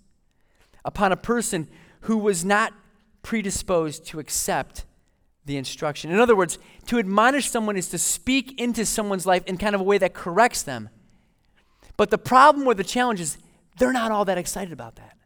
upon 0.84 1.12
a 1.12 1.18
person 1.18 1.70
who 2.02 2.18
was 2.18 2.44
not 2.44 2.74
predisposed 3.22 4.06
to 4.06 4.20
accept 4.20 4.86
the 5.46 5.58
instruction. 5.58 6.12
In 6.12 6.20
other 6.20 6.36
words, 6.36 6.58
to 6.88 7.00
admonish 7.00 7.50
someone 7.50 7.78
is 7.78 7.90
to 7.90 7.98
speak 7.98 8.60
into 8.60 8.86
someone's 8.86 9.26
life 9.26 9.44
in 9.46 9.58
kind 9.58 9.76
of 9.76 9.82
a 9.82 9.84
way 9.84 9.98
that 9.98 10.14
corrects 10.14 10.64
them. 10.64 10.90
But 11.96 12.10
the 12.10 12.18
problem 12.18 12.68
or 12.68 12.74
the 12.74 12.84
challenge 12.84 13.20
is 13.22 13.38
they're 13.78 13.94
not 13.94 14.12
all 14.12 14.26
that 14.26 14.38
excited 14.38 14.74
about 14.74 14.96
that. 14.96 15.18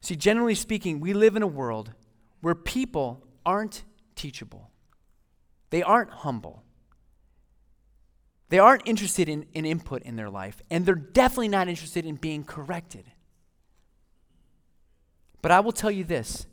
See, 0.00 0.16
generally 0.16 0.54
speaking, 0.54 1.00
we 1.00 1.14
live 1.14 1.34
in 1.34 1.42
a 1.42 1.46
world 1.46 1.92
where 2.40 2.54
people 2.54 3.26
aren't 3.46 3.84
teachable, 4.14 4.70
they 5.74 5.82
aren't 5.82 6.10
humble. 6.10 6.62
They 8.48 8.60
aren't 8.60 8.86
interested 8.86 9.28
in, 9.28 9.46
in 9.54 9.66
input 9.66 10.04
in 10.04 10.14
their 10.14 10.30
life, 10.30 10.62
and 10.70 10.86
they're 10.86 10.94
definitely 10.94 11.48
not 11.48 11.66
interested 11.66 12.06
in 12.06 12.14
being 12.14 12.44
corrected. 12.44 13.06
But 15.42 15.50
I 15.50 15.58
will 15.58 15.72
tell 15.72 15.90
you 15.90 16.04
this 16.04 16.46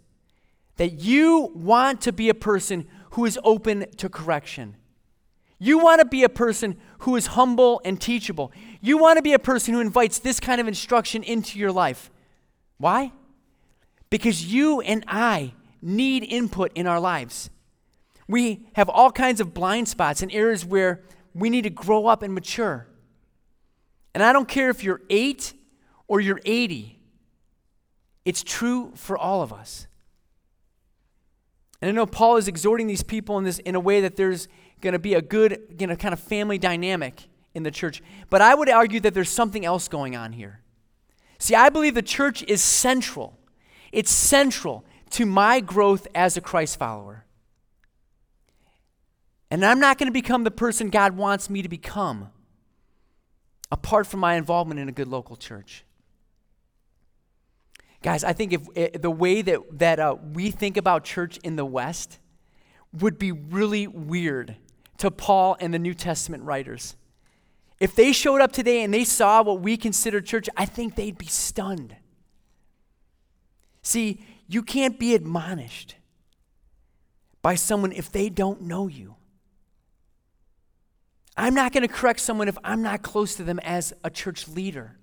that 0.77 0.93
you 0.93 1.51
want 1.53 2.01
to 2.01 2.11
be 2.11 2.29
a 2.29 2.33
person 2.33 2.87
who 3.11 3.25
is 3.25 3.37
open 3.43 3.85
to 3.97 4.09
correction. 4.09 4.75
You 5.59 5.77
want 5.77 5.99
to 5.99 6.05
be 6.05 6.23
a 6.23 6.29
person 6.29 6.79
who 7.01 7.15
is 7.15 7.27
humble 7.27 7.79
and 7.85 8.01
teachable. 8.01 8.51
You 8.81 8.97
want 8.97 9.17
to 9.17 9.21
be 9.21 9.33
a 9.33 9.39
person 9.39 9.75
who 9.75 9.81
invites 9.81 10.17
this 10.17 10.39
kind 10.39 10.59
of 10.59 10.67
instruction 10.67 11.21
into 11.21 11.59
your 11.59 11.71
life. 11.71 12.09
Why? 12.79 13.11
Because 14.09 14.51
you 14.51 14.81
and 14.81 15.03
I 15.07 15.53
need 15.79 16.23
input 16.23 16.71
in 16.73 16.87
our 16.87 16.99
lives. 16.99 17.51
We 18.31 18.65
have 18.75 18.87
all 18.87 19.11
kinds 19.11 19.41
of 19.41 19.53
blind 19.53 19.89
spots 19.89 20.21
and 20.21 20.31
areas 20.31 20.65
where 20.65 21.01
we 21.33 21.49
need 21.49 21.63
to 21.63 21.69
grow 21.69 22.07
up 22.07 22.23
and 22.23 22.33
mature. 22.33 22.87
And 24.13 24.23
I 24.23 24.31
don't 24.31 24.47
care 24.47 24.69
if 24.69 24.85
you're 24.85 25.01
eight 25.09 25.51
or 26.07 26.21
you're 26.21 26.39
80, 26.45 26.97
it's 28.23 28.41
true 28.41 28.93
for 28.95 29.17
all 29.17 29.41
of 29.41 29.51
us. 29.51 29.85
And 31.81 31.89
I 31.89 31.91
know 31.91 32.05
Paul 32.05 32.37
is 32.37 32.47
exhorting 32.47 32.87
these 32.87 33.03
people 33.03 33.37
in 33.37 33.43
this 33.43 33.59
in 33.59 33.75
a 33.75 33.81
way 33.81 33.99
that 33.99 34.15
there's 34.15 34.47
going 34.79 34.93
to 34.93 34.99
be 34.99 35.13
a 35.13 35.21
good, 35.21 35.75
you 35.77 35.87
know, 35.87 35.97
kind 35.97 36.13
of 36.13 36.19
family 36.21 36.57
dynamic 36.57 37.27
in 37.53 37.63
the 37.63 37.71
church. 37.71 38.01
But 38.29 38.41
I 38.41 38.55
would 38.55 38.69
argue 38.69 39.01
that 39.01 39.13
there's 39.13 39.29
something 39.29 39.65
else 39.65 39.89
going 39.89 40.15
on 40.15 40.31
here. 40.31 40.61
See, 41.37 41.53
I 41.53 41.67
believe 41.67 41.95
the 41.95 42.01
church 42.01 42.43
is 42.43 42.61
central. 42.61 43.37
It's 43.91 44.11
central 44.11 44.85
to 45.09 45.25
my 45.25 45.59
growth 45.59 46.07
as 46.15 46.37
a 46.37 46.41
Christ 46.41 46.79
follower. 46.79 47.25
And 49.51 49.65
I'm 49.65 49.81
not 49.81 49.97
going 49.97 50.07
to 50.07 50.13
become 50.13 50.45
the 50.45 50.51
person 50.51 50.89
God 50.89 51.17
wants 51.17 51.49
me 51.49 51.61
to 51.61 51.67
become 51.67 52.29
apart 53.69 54.07
from 54.07 54.21
my 54.21 54.35
involvement 54.35 54.79
in 54.79 54.87
a 54.87 54.93
good 54.93 55.09
local 55.09 55.35
church. 55.35 55.83
Guys, 58.01 58.23
I 58.23 58.31
think 58.31 58.53
if, 58.53 58.61
if 58.75 58.95
eh, 58.95 58.97
the 58.97 59.11
way 59.11 59.41
that, 59.41 59.59
that 59.77 59.99
uh, 59.99 60.15
we 60.33 60.51
think 60.51 60.77
about 60.77 61.03
church 61.03 61.37
in 61.43 61.57
the 61.57 61.65
West 61.65 62.19
would 62.93 63.19
be 63.19 63.33
really 63.33 63.87
weird 63.87 64.55
to 64.97 65.11
Paul 65.11 65.57
and 65.59 65.73
the 65.73 65.79
New 65.79 65.93
Testament 65.93 66.43
writers. 66.43 66.95
If 67.79 67.93
they 67.95 68.13
showed 68.13 68.41
up 68.41 68.53
today 68.53 68.83
and 68.83 68.93
they 68.93 69.03
saw 69.03 69.43
what 69.43 69.59
we 69.61 69.75
consider 69.75 70.21
church, 70.21 70.49
I 70.55 70.65
think 70.65 70.95
they'd 70.95 71.17
be 71.17 71.27
stunned. 71.27 71.95
See, 73.81 74.23
you 74.47 74.63
can't 74.63 74.97
be 74.97 75.13
admonished 75.13 75.95
by 77.41 77.55
someone 77.55 77.91
if 77.91 78.11
they 78.11 78.29
don't 78.29 78.61
know 78.61 78.87
you. 78.87 79.15
I'm 81.37 81.53
not 81.53 81.71
going 81.71 81.87
to 81.87 81.93
correct 81.93 82.19
someone 82.19 82.47
if 82.47 82.57
I'm 82.63 82.81
not 82.81 83.01
close 83.01 83.35
to 83.35 83.43
them 83.43 83.59
as 83.59 83.93
a 84.03 84.09
church 84.09 84.47
leader. 84.47 84.97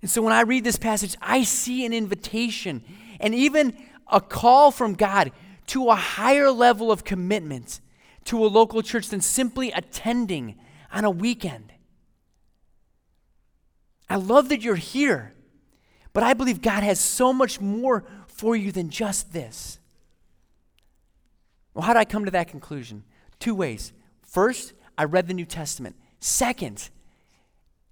And 0.00 0.10
so 0.10 0.22
when 0.22 0.32
I 0.32 0.40
read 0.42 0.64
this 0.64 0.76
passage, 0.76 1.16
I 1.22 1.44
see 1.44 1.84
an 1.84 1.92
invitation 1.92 2.82
and 3.20 3.34
even 3.34 3.76
a 4.10 4.20
call 4.20 4.70
from 4.70 4.94
God 4.94 5.30
to 5.68 5.90
a 5.90 5.94
higher 5.94 6.50
level 6.50 6.90
of 6.90 7.04
commitment 7.04 7.80
to 8.24 8.44
a 8.44 8.48
local 8.48 8.82
church 8.82 9.08
than 9.08 9.20
simply 9.20 9.70
attending 9.70 10.56
on 10.92 11.04
a 11.04 11.10
weekend. 11.10 11.72
I 14.08 14.16
love 14.16 14.48
that 14.48 14.60
you're 14.60 14.74
here, 14.76 15.32
but 16.12 16.22
I 16.22 16.34
believe 16.34 16.60
God 16.60 16.82
has 16.82 17.00
so 17.00 17.32
much 17.32 17.60
more 17.60 18.04
for 18.26 18.56
you 18.56 18.72
than 18.72 18.90
just 18.90 19.32
this. 19.32 19.78
Well, 21.74 21.84
how 21.84 21.94
did 21.94 22.00
I 22.00 22.04
come 22.04 22.24
to 22.24 22.30
that 22.32 22.48
conclusion? 22.48 23.04
Two 23.38 23.54
ways. 23.54 23.92
First, 24.32 24.72
I 24.96 25.04
read 25.04 25.28
the 25.28 25.34
New 25.34 25.44
Testament. 25.44 25.94
Second, 26.18 26.88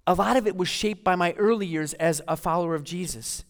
a 0.07 0.15
lot 0.15 0.37
of 0.37 0.47
it 0.47 0.57
was 0.57 0.67
shaped 0.67 1.03
by 1.03 1.15
my 1.15 1.33
early 1.33 1.67
years 1.67 1.93
as 1.93 2.19
a 2.27 2.35
follower 2.35 2.73
of 2.73 2.83
Jesus. 2.83 3.45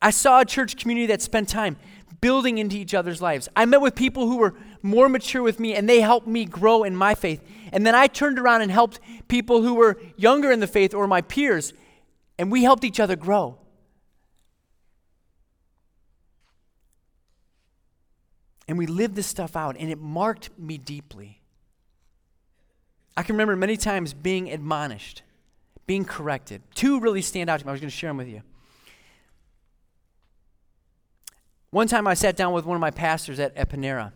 I 0.00 0.08
saw 0.08 0.40
a 0.40 0.46
church 0.46 0.78
community 0.78 1.06
that 1.08 1.20
spent 1.20 1.46
time 1.50 1.76
building 2.22 2.56
into 2.56 2.78
each 2.78 2.94
other's 2.94 3.20
lives. 3.20 3.50
I 3.54 3.66
met 3.66 3.82
with 3.82 3.94
people 3.94 4.28
who 4.28 4.38
were 4.38 4.54
more 4.80 5.10
mature 5.10 5.42
with 5.42 5.60
me 5.60 5.74
and 5.74 5.86
they 5.86 6.00
helped 6.00 6.26
me 6.26 6.46
grow 6.46 6.84
in 6.84 6.96
my 6.96 7.14
faith. 7.14 7.46
And 7.70 7.86
then 7.86 7.94
I 7.94 8.06
turned 8.06 8.38
around 8.38 8.62
and 8.62 8.70
helped 8.70 8.98
people 9.28 9.60
who 9.60 9.74
were 9.74 9.98
younger 10.16 10.50
in 10.50 10.60
the 10.60 10.66
faith 10.66 10.94
or 10.94 11.06
my 11.06 11.20
peers, 11.20 11.74
and 12.38 12.50
we 12.50 12.62
helped 12.62 12.84
each 12.84 12.98
other 12.98 13.16
grow. 13.16 13.58
And 18.66 18.78
we 18.78 18.86
lived 18.86 19.16
this 19.16 19.26
stuff 19.26 19.54
out, 19.54 19.76
and 19.78 19.90
it 19.90 19.98
marked 19.98 20.58
me 20.58 20.78
deeply. 20.78 21.42
I 23.16 23.22
can 23.22 23.34
remember 23.34 23.56
many 23.56 23.76
times 23.76 24.12
being 24.12 24.50
admonished, 24.50 25.22
being 25.86 26.04
corrected. 26.04 26.62
Two 26.74 27.00
really 27.00 27.22
stand 27.22 27.48
out 27.48 27.60
to 27.60 27.66
me. 27.66 27.70
I 27.70 27.72
was 27.72 27.80
going 27.80 27.90
to 27.90 27.96
share 27.96 28.10
them 28.10 28.18
with 28.18 28.28
you. 28.28 28.42
One 31.70 31.88
time 31.88 32.06
I 32.06 32.14
sat 32.14 32.36
down 32.36 32.52
with 32.52 32.64
one 32.64 32.76
of 32.76 32.80
my 32.80 32.90
pastors 32.90 33.40
at, 33.40 33.56
at 33.56 33.70
Panera, 33.70 34.12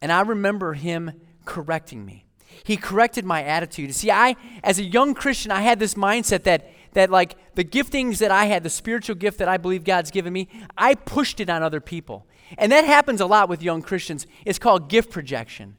and 0.00 0.10
I 0.12 0.20
remember 0.22 0.74
him 0.74 1.12
correcting 1.44 2.04
me. 2.04 2.26
He 2.64 2.76
corrected 2.76 3.24
my 3.24 3.42
attitude. 3.42 3.94
See, 3.94 4.10
I, 4.10 4.36
as 4.64 4.78
a 4.78 4.84
young 4.84 5.14
Christian, 5.14 5.52
I 5.52 5.60
had 5.60 5.78
this 5.78 5.94
mindset 5.94 6.44
that, 6.44 6.70
that 6.92 7.10
like 7.10 7.36
the 7.54 7.64
giftings 7.64 8.18
that 8.18 8.30
I 8.30 8.46
had, 8.46 8.62
the 8.62 8.70
spiritual 8.70 9.16
gift 9.16 9.38
that 9.38 9.48
I 9.48 9.56
believe 9.56 9.84
God's 9.84 10.10
given 10.10 10.32
me, 10.32 10.48
I 10.76 10.94
pushed 10.94 11.40
it 11.40 11.50
on 11.50 11.62
other 11.62 11.80
people. 11.80 12.26
And 12.56 12.72
that 12.72 12.84
happens 12.84 13.20
a 13.20 13.26
lot 13.26 13.48
with 13.48 13.62
young 13.62 13.82
Christians. 13.82 14.26
It's 14.44 14.58
called 14.58 14.88
gift 14.88 15.10
projection. 15.10 15.76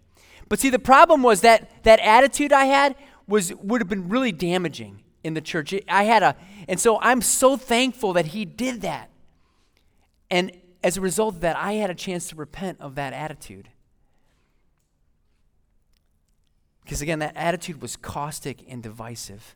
But 0.49 0.59
see, 0.59 0.69
the 0.69 0.79
problem 0.79 1.23
was 1.23 1.41
that 1.41 1.83
that 1.83 1.99
attitude 1.99 2.53
I 2.53 2.65
had 2.65 2.95
was 3.27 3.53
would 3.55 3.81
have 3.81 3.89
been 3.89 4.09
really 4.09 4.31
damaging 4.31 5.03
in 5.23 5.33
the 5.33 5.41
church. 5.41 5.73
I 5.89 6.03
had 6.03 6.23
a, 6.23 6.35
and 6.67 6.79
so 6.79 6.99
I'm 7.01 7.21
so 7.21 7.57
thankful 7.57 8.13
that 8.13 8.27
he 8.27 8.45
did 8.45 8.81
that. 8.81 9.09
And 10.29 10.51
as 10.83 10.97
a 10.97 11.01
result 11.01 11.35
of 11.35 11.41
that, 11.41 11.57
I 11.57 11.73
had 11.73 11.89
a 11.89 11.95
chance 11.95 12.29
to 12.29 12.35
repent 12.35 12.79
of 12.79 12.95
that 12.95 13.13
attitude. 13.13 13.69
Because 16.83 17.01
again, 17.01 17.19
that 17.19 17.35
attitude 17.35 17.81
was 17.81 17.97
caustic 17.97 18.63
and 18.69 18.81
divisive. 18.81 19.55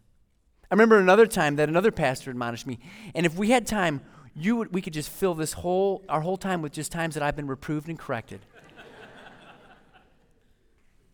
I 0.69 0.73
remember 0.73 0.97
another 0.97 1.25
time 1.25 1.55
that 1.57 1.69
another 1.69 1.91
pastor 1.91 2.29
admonished 2.31 2.67
me, 2.67 2.79
and 3.15 3.25
if 3.25 3.35
we 3.35 3.51
had 3.51 3.65
time, 3.65 4.01
you 4.35 4.55
would, 4.57 4.73
we 4.73 4.81
could 4.81 4.93
just 4.93 5.09
fill 5.09 5.33
this 5.33 5.53
whole 5.53 6.03
our 6.07 6.21
whole 6.21 6.37
time 6.37 6.61
with 6.61 6.71
just 6.71 6.91
times 6.91 7.13
that 7.15 7.23
I've 7.23 7.35
been 7.35 7.47
reproved 7.47 7.89
and 7.89 7.99
corrected. 7.99 8.41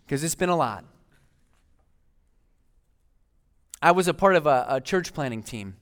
Because 0.07 0.23
it's 0.23 0.33
been 0.33 0.49
a 0.49 0.55
lot. 0.55 0.85
I 3.81 3.91
was 3.91 4.07
a 4.07 4.13
part 4.15 4.35
of 4.35 4.47
a, 4.47 4.65
a 4.67 4.81
church 4.81 5.13
planning 5.13 5.43
team 5.43 5.75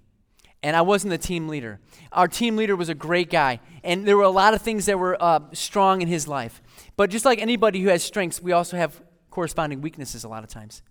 and 0.65 0.75
I 0.75 0.82
wasn't 0.82 1.12
the 1.12 1.20
team 1.20 1.48
leader. 1.48 1.79
Our 2.12 2.27
team 2.27 2.55
leader 2.55 2.75
was 2.75 2.89
a 2.89 2.96
great 2.96 3.29
guy, 3.29 3.60
and 3.84 4.03
there 4.03 4.17
were 4.17 4.24
a 4.24 4.29
lot 4.32 4.55
of 4.55 4.63
things 4.63 4.88
that 4.88 4.98
were 4.98 5.15
uh, 5.22 5.41
strong 5.53 6.01
in 6.01 6.08
his 6.08 6.27
life. 6.27 6.60
But 6.98 7.12
just 7.12 7.24
like 7.24 7.39
anybody 7.39 7.82
who 7.82 7.89
has 7.89 8.03
strengths, 8.03 8.41
we 8.41 8.51
also 8.51 8.75
have 8.75 9.00
corresponding 9.29 9.82
weaknesses 9.82 10.24
a 10.24 10.27
lot 10.27 10.44
of 10.44 10.50
times. 10.50 10.82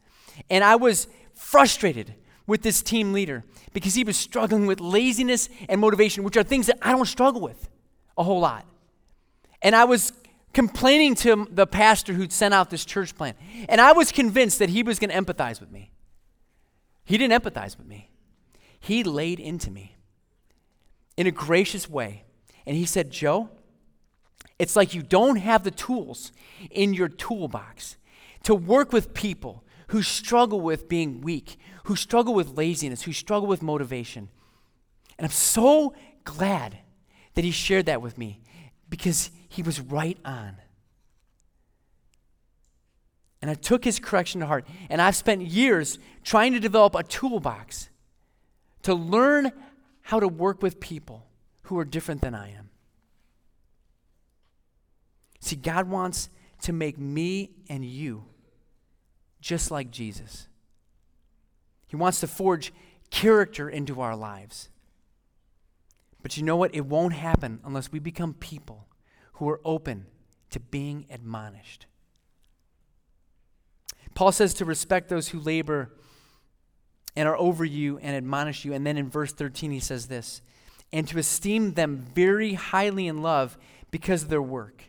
And 0.49 0.63
I 0.63 0.77
was 0.77 1.09
frustrated 1.35 2.15
with 2.47 2.63
this 2.63 2.85
team 2.85 3.13
leader 3.13 3.43
because 3.73 3.97
he 3.97 4.05
was 4.05 4.17
struggling 4.17 4.67
with 4.67 4.79
laziness 4.79 5.49
and 5.69 5.81
motivation, 5.81 6.23
which 6.23 6.37
are 6.37 6.45
things 6.45 6.69
that 6.69 6.79
I 6.81 6.93
don't 6.93 7.05
struggle 7.07 7.41
with 7.41 7.69
a 8.17 8.23
whole 8.23 8.39
lot. 8.39 8.67
And 9.61 9.75
I 9.75 9.87
was 9.87 10.13
complaining 10.55 11.15
to 11.17 11.47
the 11.51 11.67
pastor 11.67 12.15
who'd 12.15 12.33
sent 12.33 12.55
out 12.55 12.71
this 12.71 12.85
church 12.85 13.15
plan. 13.17 13.35
And 13.69 13.81
I 13.81 13.93
was 13.93 14.13
convinced 14.13 14.59
that 14.61 14.71
he 14.71 14.83
was 14.83 14.99
going 14.99 15.11
to 15.11 15.17
empathize 15.17 15.61
with 15.61 15.71
me. 15.71 15.91
He 17.05 17.19
didn't 17.19 17.43
empathize 17.43 17.77
with 17.77 17.87
me. 17.87 18.11
He 18.81 19.05
laid 19.05 19.41
into 19.41 19.71
me 19.71 19.97
in 21.17 21.27
a 21.27 21.31
gracious 21.31 21.89
way. 21.89 22.25
And 22.67 22.77
he 22.77 22.87
said, 22.87 23.11
Joe, 23.11 23.51
it's 24.59 24.77
like 24.77 24.95
you 24.95 25.03
don't 25.03 25.37
have 25.37 25.65
the 25.65 25.71
tools 25.71 26.33
in 26.71 26.95
your 26.95 27.09
toolbox 27.09 27.97
to 28.45 28.55
work 28.55 28.93
with 28.93 29.15
people 29.15 29.65
who 29.89 30.03
struggle 30.03 30.61
with 30.61 30.89
being 30.89 31.21
weak, 31.21 31.57
who 31.85 31.97
struggle 31.97 32.35
with 32.35 32.57
laziness, 32.57 33.03
who 33.03 33.13
struggle 33.13 33.49
with 33.49 33.63
motivation. 33.63 34.29
And 35.19 35.27
I'm 35.27 35.33
so 35.33 35.95
glad 36.25 36.79
that 37.35 37.45
he 37.45 37.51
shared 37.51 37.87
that 37.87 38.01
with 38.01 38.17
me 38.17 38.41
because 38.89 39.31
he 39.55 39.63
was 39.63 39.81
right 39.81 40.19
on. 40.25 40.57
And 43.41 43.49
I 43.49 43.55
took 43.55 43.85
his 43.85 44.01
correction 44.01 44.41
to 44.41 44.47
heart. 44.47 44.67
And 44.91 45.01
I've 45.01 45.15
spent 45.15 45.43
years 45.43 46.01
trying 46.25 46.55
to 46.55 46.61
develop 46.61 46.97
a 46.97 47.05
toolbox 47.05 47.89
to 48.83 48.95
learn 48.95 49.53
how 50.03 50.19
to 50.19 50.27
work 50.27 50.61
with 50.61 50.81
people 50.81 51.27
who 51.63 51.79
are 51.79 51.85
different 51.85 52.21
than 52.21 52.35
I 52.35 52.51
am. 52.51 52.71
See, 55.39 55.57
God 55.57 55.89
wants 55.89 56.31
to 56.63 56.73
make 56.73 56.99
me 56.99 57.51
and 57.69 57.85
you 57.85 58.25
just 59.41 59.71
like 59.71 59.93
Jesus. 59.93 60.49
He 61.87 61.95
wants 61.95 62.19
to 62.21 62.27
forge 62.27 62.73
character 63.11 63.69
into 63.69 64.01
our 64.01 64.17
lives. 64.17 64.69
But 66.23 66.37
you 66.37 66.43
know 66.43 66.57
what? 66.57 66.75
It 66.75 66.87
won't 66.87 67.13
happen 67.13 67.61
unless 67.63 67.93
we 67.93 68.01
become 68.01 68.35
people 68.35 68.89
who 69.35 69.49
are 69.49 69.61
open 69.65 70.07
to 70.51 70.61
being 70.61 71.07
admonished. 71.11 71.87
Paul 74.15 74.33
says 74.33 74.55
to 74.55 74.65
respect 74.65 75.09
those 75.09 75.29
who 75.29 75.41
labor 75.41 75.91
and 77.17 77.29
are 77.29 77.37
over 77.37 77.65
you 77.65 77.99
and 77.99 78.17
admonish 78.17 78.65
you. 78.65 78.73
And 78.73 78.87
then 78.87 78.97
in 78.97 79.09
verse 79.09 79.33
13, 79.33 79.71
he 79.71 79.81
says 79.81 80.07
this 80.07 80.43
and 80.93 81.09
to 81.09 81.19
esteem 81.19 81.73
them 81.73 82.07
very 82.15 82.55
highly 82.55 83.09
in 83.09 83.21
love 83.21 83.59
because 83.91 84.23
of 84.23 84.29
their 84.29 84.43
work. 84.43 84.85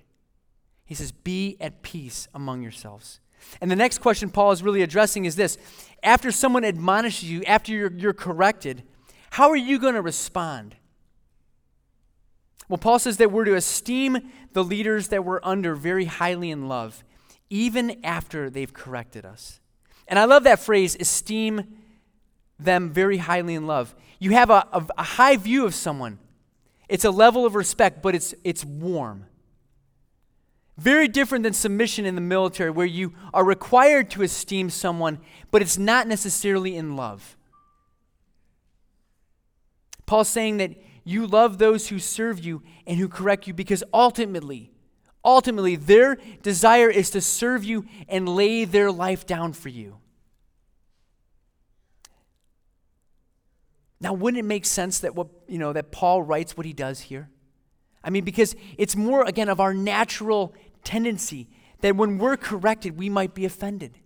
He 0.85 0.93
says, 0.93 1.11
Be 1.11 1.57
at 1.59 1.81
peace 1.81 2.27
among 2.33 2.61
yourselves. 2.61 3.19
And 3.59 3.69
the 3.71 3.75
next 3.75 3.99
question 3.99 4.29
Paul 4.29 4.51
is 4.51 4.61
really 4.61 4.83
addressing 4.83 5.25
is 5.25 5.35
this 5.35 5.57
after 6.03 6.31
someone 6.31 6.63
admonishes 6.63 7.29
you, 7.29 7.43
after 7.43 7.71
you're, 7.71 7.91
you're 7.91 8.13
corrected, 8.13 8.83
how 9.31 9.49
are 9.49 9.55
you 9.55 9.79
going 9.79 9.95
to 9.95 10.01
respond? 10.01 10.75
Well, 12.67 12.77
Paul 12.77 12.99
says 12.99 13.17
that 13.17 13.31
we're 13.31 13.45
to 13.45 13.55
esteem 13.55 14.31
the 14.53 14.63
leaders 14.63 15.09
that 15.09 15.23
we're 15.23 15.39
under 15.43 15.75
very 15.75 16.05
highly 16.05 16.49
in 16.49 16.67
love, 16.67 17.03
even 17.49 18.03
after 18.03 18.49
they've 18.49 18.73
corrected 18.73 19.25
us. 19.25 19.59
And 20.07 20.17
I 20.17 20.25
love 20.25 20.43
that 20.43 20.59
phrase, 20.59 20.95
esteem 20.99 21.77
them 22.59 22.91
very 22.91 23.17
highly 23.17 23.53
in 23.53 23.67
love. 23.67 23.95
You 24.19 24.31
have 24.31 24.49
a, 24.49 24.67
a, 24.71 24.85
a 24.97 25.03
high 25.03 25.35
view 25.35 25.65
of 25.65 25.75
someone. 25.75 26.19
It's 26.87 27.05
a 27.05 27.11
level 27.11 27.45
of 27.45 27.55
respect, 27.55 28.01
but 28.01 28.15
it's, 28.15 28.33
it's 28.43 28.63
warm. 28.63 29.25
Very 30.77 31.07
different 31.07 31.43
than 31.43 31.53
submission 31.53 32.05
in 32.05 32.15
the 32.15 32.21
military, 32.21 32.69
where 32.69 32.85
you 32.85 33.13
are 33.33 33.45
required 33.45 34.09
to 34.11 34.23
esteem 34.23 34.69
someone, 34.69 35.19
but 35.51 35.61
it's 35.61 35.77
not 35.77 36.07
necessarily 36.07 36.75
in 36.75 36.95
love. 36.95 37.37
Paul's 40.05 40.29
saying 40.29 40.57
that 40.57 40.71
you 41.05 41.27
love 41.27 41.59
those 41.59 41.87
who 41.87 41.99
serve 41.99 42.43
you 42.43 42.63
and 42.85 42.97
who 42.97 43.07
correct 43.07 43.47
you 43.47 43.53
because 43.53 43.83
ultimately, 43.93 44.71
ultimately, 45.23 45.75
their 45.75 46.17
desire 46.41 46.89
is 46.89 47.11
to 47.11 47.21
serve 47.21 47.63
you 47.63 47.85
and 48.09 48.27
lay 48.27 48.65
their 48.65 48.91
life 48.91 49.25
down 49.25 49.53
for 49.53 49.69
you. 49.69 49.99
Now, 54.01 54.13
wouldn't 54.13 54.39
it 54.39 54.47
make 54.47 54.65
sense 54.65 54.99
that 54.99 55.15
what, 55.15 55.27
you 55.47 55.59
know, 55.59 55.73
that 55.73 55.91
Paul 55.91 56.23
writes 56.23 56.57
what 56.57 56.65
he 56.65 56.73
does 56.73 56.99
here? 57.01 57.29
I 58.03 58.09
mean, 58.09 58.23
because 58.23 58.55
it's 58.77 58.95
more, 58.95 59.23
again, 59.25 59.47
of 59.47 59.59
our 59.59 59.73
natural 59.73 60.53
tendency 60.83 61.49
that 61.81 61.95
when 61.95 62.17
we're 62.17 62.37
corrected, 62.37 62.97
we 62.97 63.09
might 63.09 63.33
be 63.35 63.45
offended. 63.45 63.99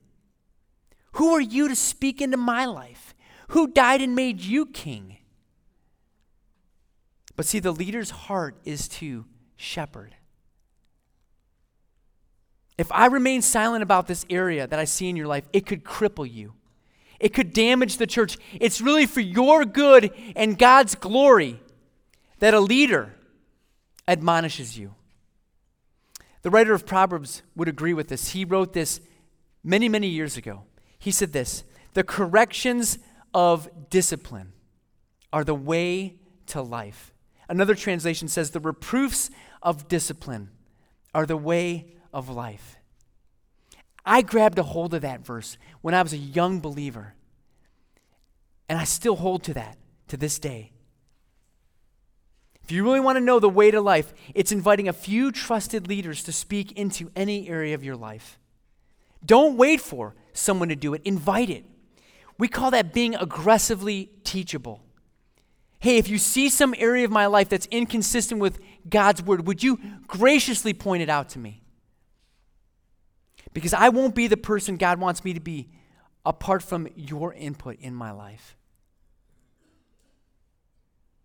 Who 1.14 1.34
are 1.34 1.42
you 1.42 1.70
to 1.70 1.76
speak 1.76 2.22
into 2.22 2.38
my 2.38 2.66
life? 2.66 3.16
Who 3.50 3.68
died 3.68 4.02
and 4.02 4.16
made 4.16 4.42
you 4.42 4.66
king? 4.66 5.19
But 7.40 7.46
see, 7.46 7.60
the 7.60 7.72
leader's 7.72 8.10
heart 8.10 8.58
is 8.66 8.90
to 8.90 9.24
shepherd. 9.56 10.14
If 12.78 12.92
I 12.92 13.06
remain 13.06 13.42
silent 13.42 13.82
about 13.82 14.08
this 14.08 14.26
area 14.30 14.68
that 14.68 14.78
I 14.78 14.84
see 14.84 15.08
in 15.08 15.16
your 15.16 15.28
life, 15.28 15.46
it 15.54 15.66
could 15.66 15.86
cripple 15.86 16.30
you. 16.30 16.56
It 17.18 17.34
could 17.34 17.54
damage 17.54 17.96
the 17.96 18.08
church. 18.08 18.38
It's 18.60 18.82
really 18.82 19.06
for 19.06 19.22
your 19.22 19.64
good 19.64 20.12
and 20.36 20.60
God's 20.60 20.96
glory 20.96 21.62
that 22.40 22.54
a 22.54 22.60
leader 22.60 23.16
admonishes 24.06 24.78
you. 24.78 24.96
The 26.42 26.50
writer 26.50 26.74
of 26.74 26.86
Proverbs 26.86 27.42
would 27.56 27.70
agree 27.70 27.94
with 27.94 28.10
this. 28.10 28.34
He 28.34 28.44
wrote 28.44 28.74
this 28.74 29.00
many, 29.64 29.88
many 29.88 30.08
years 30.08 30.36
ago. 30.36 30.64
He 31.00 31.12
said 31.12 31.32
this 31.32 31.64
The 31.94 32.04
corrections 32.04 33.00
of 33.34 33.70
discipline 33.90 34.52
are 35.32 35.46
the 35.46 35.56
way 35.56 36.16
to 36.48 36.62
life. 36.62 37.14
Another 37.50 37.74
translation 37.74 38.28
says, 38.28 38.52
The 38.52 38.60
reproofs 38.60 39.32
of 39.62 39.88
discipline 39.88 40.52
are 41.14 41.26
the 41.26 41.36
way 41.36 41.96
of 42.14 42.30
life. 42.30 42.78
I 44.06 44.22
grabbed 44.22 44.60
a 44.60 44.64
hold 44.64 44.94
of 44.94 45.02
that 45.02 45.26
verse 45.26 45.58
when 45.82 45.94
I 45.94 46.04
was 46.04 46.14
a 46.14 46.18
young 46.18 46.60
believer. 46.60 47.16
And 48.70 48.78
I 48.78 48.84
still 48.84 49.16
hold 49.16 49.44
to 49.46 49.54
that 49.56 49.78
to 50.08 50.18
this 50.18 50.38
day. 50.38 50.72
If 52.64 52.72
you 52.72 52.84
really 52.84 53.00
want 53.00 53.16
to 53.18 53.24
know 53.24 53.40
the 53.40 53.50
way 53.50 53.72
to 53.72 53.82
life, 53.82 54.14
it's 54.36 54.52
inviting 54.52 54.88
a 54.88 54.94
few 54.94 55.32
trusted 55.32 55.88
leaders 55.88 56.24
to 56.24 56.32
speak 56.32 56.72
into 56.74 57.12
any 57.16 57.50
area 57.50 57.74
of 57.74 57.84
your 57.84 57.96
life. 57.96 58.38
Don't 59.26 59.58
wait 59.58 59.82
for 59.82 60.16
someone 60.34 60.70
to 60.70 60.76
do 60.76 60.94
it, 60.94 61.02
invite 61.04 61.50
it. 61.50 61.66
We 62.38 62.48
call 62.48 62.70
that 62.72 62.94
being 62.94 63.16
aggressively 63.16 64.12
teachable. 64.24 64.84
Hey, 65.80 65.98
if 65.98 66.10
you 66.10 66.18
see 66.18 66.50
some 66.50 66.76
area 66.78 67.06
of 67.06 67.12
my 67.12 67.26
life 67.26 67.48
that's 67.48 67.66
inconsistent 67.68 68.42
with 68.42 68.60
God's 68.90 69.24
word, 69.24 69.48
would 69.48 69.64
you 69.64 69.80
graciously 70.08 70.74
point 70.74 71.02
it 71.02 71.10
out 71.10 71.30
to 71.30 71.40
me? 71.40 71.62
Because 73.54 73.74
I 73.74 73.90
won't 73.90 74.14
be 74.14 74.28
the 74.28 74.38
person 74.38 74.76
God 74.76 75.00
wants 75.00 75.24
me 75.24 75.34
to 75.34 75.40
be 75.40 75.70
apart 76.26 76.62
from 76.62 76.88
your 76.96 77.34
input 77.34 77.80
in 77.80 77.96
my 77.96 78.12
life. 78.12 78.58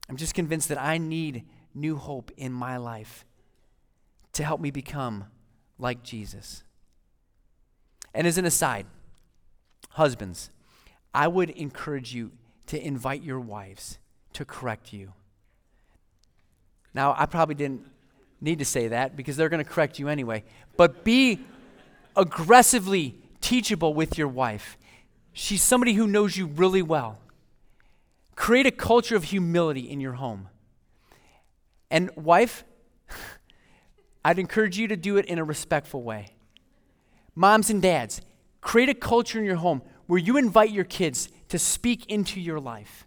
I'm 0.08 0.16
just 0.16 0.34
convinced 0.34 0.68
that 0.68 0.80
I 0.80 0.98
need 0.98 1.44
new 1.74 1.96
hope 1.96 2.30
in 2.36 2.52
my 2.52 2.76
life 2.76 3.24
to 4.34 4.44
help 4.44 4.60
me 4.60 4.70
become 4.70 5.24
like 5.78 6.04
Jesus. 6.04 6.62
And 8.14 8.26
as 8.26 8.38
an 8.38 8.44
aside, 8.44 8.86
husbands, 9.90 10.50
I 11.12 11.26
would 11.26 11.50
encourage 11.50 12.14
you 12.14 12.32
to 12.66 12.80
invite 12.80 13.22
your 13.22 13.40
wives 13.40 13.98
to 14.34 14.44
correct 14.44 14.92
you. 14.92 15.12
Now, 16.92 17.14
I 17.18 17.26
probably 17.26 17.54
didn't 17.56 17.82
need 18.40 18.58
to 18.60 18.64
say 18.64 18.88
that 18.88 19.16
because 19.16 19.36
they're 19.36 19.48
going 19.48 19.64
to 19.64 19.68
correct 19.68 19.98
you 19.98 20.08
anyway, 20.08 20.44
but 20.76 21.02
be 21.02 21.40
aggressively 22.16 23.16
teachable 23.40 23.94
with 23.94 24.16
your 24.16 24.28
wife. 24.28 24.76
She's 25.32 25.62
somebody 25.62 25.94
who 25.94 26.06
knows 26.06 26.36
you 26.36 26.46
really 26.46 26.82
well. 26.82 27.18
Create 28.36 28.66
a 28.66 28.70
culture 28.70 29.16
of 29.16 29.24
humility 29.24 29.90
in 29.90 30.00
your 30.00 30.14
home. 30.14 30.48
And, 31.90 32.10
wife, 32.16 32.64
I'd 34.24 34.38
encourage 34.38 34.78
you 34.78 34.88
to 34.88 34.96
do 34.96 35.16
it 35.16 35.26
in 35.26 35.38
a 35.38 35.44
respectful 35.44 36.02
way. 36.02 36.28
Moms 37.34 37.70
and 37.70 37.82
dads, 37.82 38.20
create 38.60 38.88
a 38.88 38.94
culture 38.94 39.38
in 39.38 39.44
your 39.44 39.56
home 39.56 39.82
where 40.06 40.18
you 40.18 40.36
invite 40.36 40.70
your 40.70 40.84
kids 40.84 41.28
to 41.48 41.58
speak 41.58 42.06
into 42.06 42.40
your 42.40 42.60
life. 42.60 43.06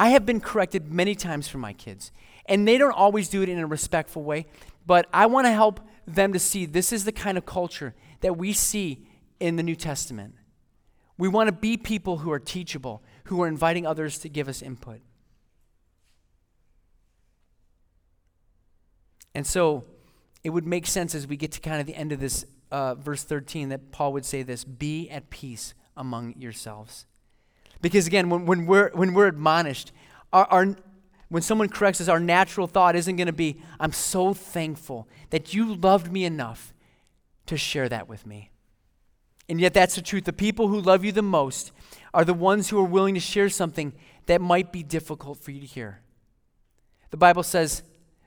I 0.00 0.08
have 0.08 0.24
been 0.24 0.40
corrected 0.40 0.90
many 0.90 1.14
times 1.14 1.46
from 1.46 1.60
my 1.60 1.74
kids, 1.74 2.10
and 2.46 2.66
they 2.66 2.78
don't 2.78 2.90
always 2.90 3.28
do 3.28 3.42
it 3.42 3.50
in 3.50 3.58
a 3.58 3.66
respectful 3.66 4.22
way, 4.22 4.46
but 4.86 5.06
I 5.12 5.26
want 5.26 5.46
to 5.46 5.52
help 5.52 5.78
them 6.06 6.32
to 6.32 6.38
see 6.38 6.64
this 6.64 6.90
is 6.90 7.04
the 7.04 7.12
kind 7.12 7.36
of 7.36 7.44
culture 7.44 7.94
that 8.22 8.38
we 8.38 8.54
see 8.54 9.06
in 9.40 9.56
the 9.56 9.62
New 9.62 9.76
Testament. 9.76 10.36
We 11.18 11.28
want 11.28 11.48
to 11.48 11.52
be 11.52 11.76
people 11.76 12.16
who 12.16 12.32
are 12.32 12.38
teachable, 12.38 13.02
who 13.24 13.42
are 13.42 13.46
inviting 13.46 13.86
others 13.86 14.18
to 14.20 14.30
give 14.30 14.48
us 14.48 14.62
input. 14.62 15.02
And 19.34 19.46
so 19.46 19.84
it 20.42 20.48
would 20.48 20.66
make 20.66 20.86
sense 20.86 21.14
as 21.14 21.26
we 21.26 21.36
get 21.36 21.52
to 21.52 21.60
kind 21.60 21.78
of 21.78 21.86
the 21.86 21.94
end 21.94 22.12
of 22.12 22.20
this 22.20 22.46
uh, 22.70 22.94
verse 22.94 23.22
13 23.22 23.68
that 23.68 23.92
Paul 23.92 24.14
would 24.14 24.24
say 24.24 24.42
this 24.42 24.64
be 24.64 25.10
at 25.10 25.28
peace 25.28 25.74
among 25.94 26.36
yourselves. 26.38 27.04
Because 27.80 28.06
again, 28.06 28.28
when, 28.30 28.46
when, 28.46 28.66
we're, 28.66 28.90
when 28.90 29.14
we're 29.14 29.26
admonished, 29.26 29.92
our, 30.32 30.44
our, 30.46 30.76
when 31.28 31.42
someone 31.42 31.68
corrects 31.68 32.00
us, 32.00 32.08
our 32.08 32.20
natural 32.20 32.66
thought 32.66 32.96
isn't 32.96 33.16
going 33.16 33.26
to 33.26 33.32
be, 33.32 33.60
I'm 33.78 33.92
so 33.92 34.34
thankful 34.34 35.08
that 35.30 35.54
you 35.54 35.74
loved 35.74 36.12
me 36.12 36.24
enough 36.24 36.74
to 37.46 37.56
share 37.56 37.88
that 37.88 38.08
with 38.08 38.26
me. 38.26 38.50
And 39.48 39.60
yet, 39.60 39.74
that's 39.74 39.96
the 39.96 40.02
truth. 40.02 40.24
The 40.24 40.32
people 40.32 40.68
who 40.68 40.80
love 40.80 41.04
you 41.04 41.10
the 41.10 41.22
most 41.22 41.72
are 42.14 42.24
the 42.24 42.34
ones 42.34 42.68
who 42.68 42.78
are 42.78 42.84
willing 42.84 43.14
to 43.14 43.20
share 43.20 43.48
something 43.48 43.92
that 44.26 44.40
might 44.40 44.70
be 44.70 44.82
difficult 44.82 45.38
for 45.38 45.50
you 45.50 45.60
to 45.60 45.66
hear. 45.66 46.02
The 47.10 47.16
Bible 47.16 47.42
says, 47.42 47.82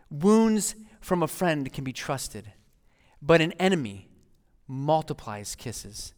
wounds 0.10 0.76
from 1.00 1.24
a 1.24 1.28
friend 1.28 1.72
can 1.72 1.84
be 1.84 1.94
trusted, 1.94 2.52
but 3.22 3.40
an 3.40 3.54
enemy 3.54 4.10
multiplies 4.68 5.56
kisses. 5.56 6.14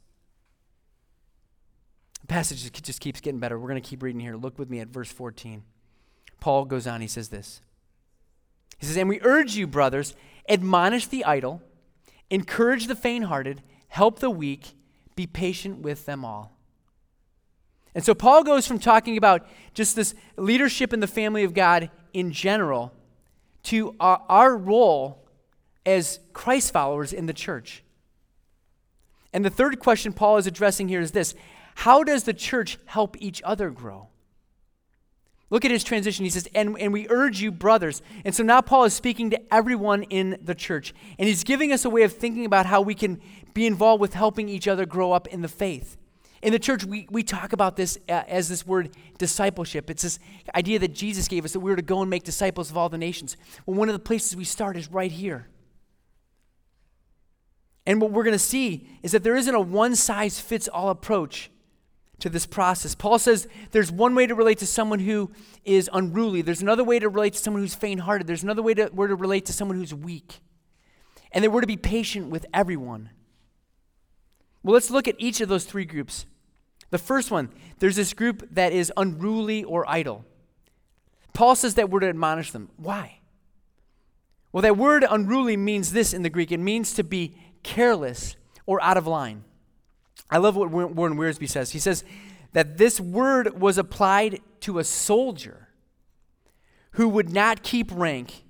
The 2.26 2.34
passage 2.34 2.72
just 2.82 3.02
keeps 3.02 3.22
getting 3.22 3.40
better. 3.40 3.60
We're 3.60 3.70
going 3.70 3.80
to 3.80 3.88
keep 3.88 4.02
reading 4.02 4.20
here. 4.20 4.36
Look 4.36 4.58
with 4.58 4.68
me 4.68 4.80
at 4.80 4.88
verse 4.88 5.12
14. 5.12 5.62
Paul 6.40 6.66
goes 6.66 6.88
on, 6.88 7.02
he 7.02 7.08
says 7.08 7.30
this. 7.30 7.62
He 8.80 8.88
says, 8.88 8.98
And 8.98 9.08
we 9.08 9.22
urge 9.22 9.56
you, 9.56 9.68
brothers, 9.68 10.16
admonish 10.50 11.06
the 11.06 11.24
idle, 11.24 11.62
encourage 12.32 12.88
the 12.88 12.96
faint 12.96 13.26
hearted, 13.26 13.62
help 13.90 14.18
the 14.18 14.32
weak, 14.32 14.74
be 15.16 15.28
patient 15.28 15.82
with 15.84 16.08
them 16.08 16.26
all. 16.26 16.58
And 17.94 18.04
so 18.04 18.16
Paul 18.16 18.44
goes 18.44 18.66
from 18.66 18.80
talking 18.80 19.18
about 19.18 19.48
just 19.76 19.96
this 19.96 20.16
leadership 20.36 20.94
in 20.94 21.02
the 21.02 21.08
family 21.08 21.44
of 21.44 21.54
God 21.54 21.92
in 22.12 22.32
general 22.32 22.92
to 23.66 23.96
our, 24.00 24.24
our 24.28 24.58
role 24.58 25.30
as 25.86 26.20
Christ 26.34 26.74
followers 26.74 27.14
in 27.14 27.28
the 27.28 27.34
church. 27.34 27.84
And 29.32 29.46
the 29.46 29.52
third 29.52 29.80
question 29.80 30.12
Paul 30.12 30.38
is 30.38 30.48
addressing 30.48 30.88
here 30.88 31.02
is 31.02 31.12
this 31.12 31.36
how 31.76 32.04
does 32.04 32.24
the 32.24 32.34
church 32.34 32.80
help 32.86 33.16
each 33.20 33.42
other 33.44 33.70
grow? 33.70 34.08
Look 35.52 35.64
at 35.64 35.72
his 35.72 35.84
transition. 35.84 36.26
He 36.26 36.32
says, 36.32 36.48
and, 36.56 36.76
and 36.80 36.92
we 36.92 37.08
urge 37.10 37.42
you, 37.42 37.52
brothers. 37.52 38.02
And 38.24 38.34
so 38.34 38.44
now 38.44 38.62
Paul 38.62 38.86
is 38.86 38.94
speaking 38.94 39.30
to 39.30 39.54
everyone 39.54 40.04
in 40.04 40.40
the 40.42 40.56
church. 40.56 40.94
And 41.20 41.28
he's 41.28 41.44
giving 41.44 41.72
us 41.72 41.86
a 41.86 41.90
way 41.90 42.02
of 42.02 42.14
thinking 42.14 42.46
about 42.46 42.66
how 42.66 42.82
we 42.82 42.96
can 42.96 43.22
be 43.54 43.68
involved 43.68 44.02
with 44.02 44.16
helping 44.16 44.50
each 44.50 44.68
other 44.68 44.86
grow 44.86 45.12
up 45.12 45.28
in 45.28 45.42
the 45.42 45.48
faith. 45.48 45.98
In 46.42 46.52
the 46.52 46.60
church, 46.60 46.84
we, 46.84 47.08
we 47.12 47.24
talk 47.24 47.54
about 47.54 47.76
this 47.76 47.98
uh, 48.10 48.24
as 48.28 48.50
this 48.50 48.66
word 48.66 48.96
discipleship. 49.18 49.90
It's 49.90 50.04
this 50.04 50.20
idea 50.56 50.80
that 50.80 50.94
Jesus 50.94 51.28
gave 51.28 51.46
us 51.46 51.54
that 51.54 51.60
we 51.60 51.70
were 51.70 51.78
to 51.78 51.82
go 51.82 52.02
and 52.02 52.10
make 52.10 52.24
disciples 52.24 52.72
of 52.72 52.78
all 52.78 52.90
the 52.90 52.98
nations. 52.98 53.38
Well, 53.66 53.78
one 53.78 53.90
of 53.90 53.94
the 53.94 54.00
places 54.00 54.36
we 54.36 54.44
start 54.44 54.78
is 54.78 54.92
right 54.92 55.12
here. 55.12 55.48
And 57.86 58.02
what 58.02 58.12
we're 58.12 58.24
going 58.24 58.34
to 58.34 58.40
see 58.40 58.88
is 59.04 59.12
that 59.12 59.24
there 59.24 59.36
isn't 59.36 59.54
a 59.54 59.60
one 59.60 59.96
size 59.96 60.40
fits 60.40 60.68
all 60.68 60.90
approach 60.90 61.52
to 62.20 62.30
this 62.30 62.46
process. 62.46 62.96
Paul 62.96 63.20
says 63.20 63.48
there's 63.72 63.92
one 63.92 64.16
way 64.16 64.28
to 64.28 64.36
relate 64.36 64.60
to 64.60 64.68
someone 64.68 65.00
who 65.00 65.32
is 65.64 65.90
unruly, 65.94 66.42
there's 66.42 66.62
another 66.62 66.84
way 66.84 67.00
to 67.00 67.10
relate 67.10 67.34
to 67.34 67.40
someone 67.40 67.62
who's 67.62 67.76
faint 67.76 68.02
hearted, 68.02 68.28
there's 68.28 68.44
another 68.44 68.62
way 68.62 68.74
to, 68.74 68.90
we're 68.94 69.08
to 69.08 69.16
relate 69.16 69.46
to 69.46 69.54
someone 69.54 69.78
who's 69.78 69.94
weak, 69.94 70.40
and 71.32 71.44
that 71.44 71.52
we're 71.52 71.62
to 71.62 71.68
be 71.68 71.78
patient 71.78 72.30
with 72.30 72.46
everyone. 72.54 73.10
Well, 74.64 74.74
let's 74.74 74.90
look 74.90 75.08
at 75.08 75.16
each 75.20 75.42
of 75.42 75.50
those 75.50 75.66
three 75.66 75.86
groups. 75.86 76.26
The 76.90 76.98
first 76.98 77.32
one, 77.32 77.50
there's 77.80 77.96
this 77.96 78.14
group 78.14 78.48
that 78.52 78.74
is 78.74 78.92
unruly 78.96 79.64
or 79.64 79.88
idle. 79.90 80.26
Paul 81.34 81.56
says 81.56 81.76
that 81.76 81.90
we're 81.90 82.00
to 82.00 82.10
admonish 82.10 82.52
them. 82.52 82.70
Why? 82.78 83.20
Well, 84.52 84.62
that 84.62 84.78
word 84.78 85.06
unruly 85.08 85.58
means 85.58 85.92
this 85.92 86.14
in 86.14 86.24
the 86.24 86.30
Greek 86.30 86.52
it 86.52 86.60
means 86.60 86.94
to 86.94 87.04
be 87.04 87.36
careless 87.62 88.38
or 88.66 88.82
out 88.82 88.96
of 88.96 89.06
line. 89.06 89.44
I 90.30 90.38
love 90.38 90.56
what 90.56 90.72
Warren 90.72 91.16
Wiersbe 91.16 91.50
says. 91.50 91.72
He 91.72 91.80
says 91.80 92.04
that 92.54 92.78
this 92.78 93.00
word 93.00 93.60
was 93.60 93.78
applied 93.78 94.40
to 94.62 94.80
a 94.80 94.84
soldier 94.84 95.70
who 96.92 97.10
would 97.10 97.30
not 97.30 97.64
keep 97.64 97.92
rank 97.92 98.44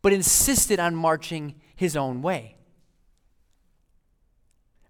but 0.00 0.12
insisted 0.12 0.80
on 0.80 0.96
marching 0.96 1.54
his 1.76 1.96
own 1.96 2.22
way. 2.22 2.56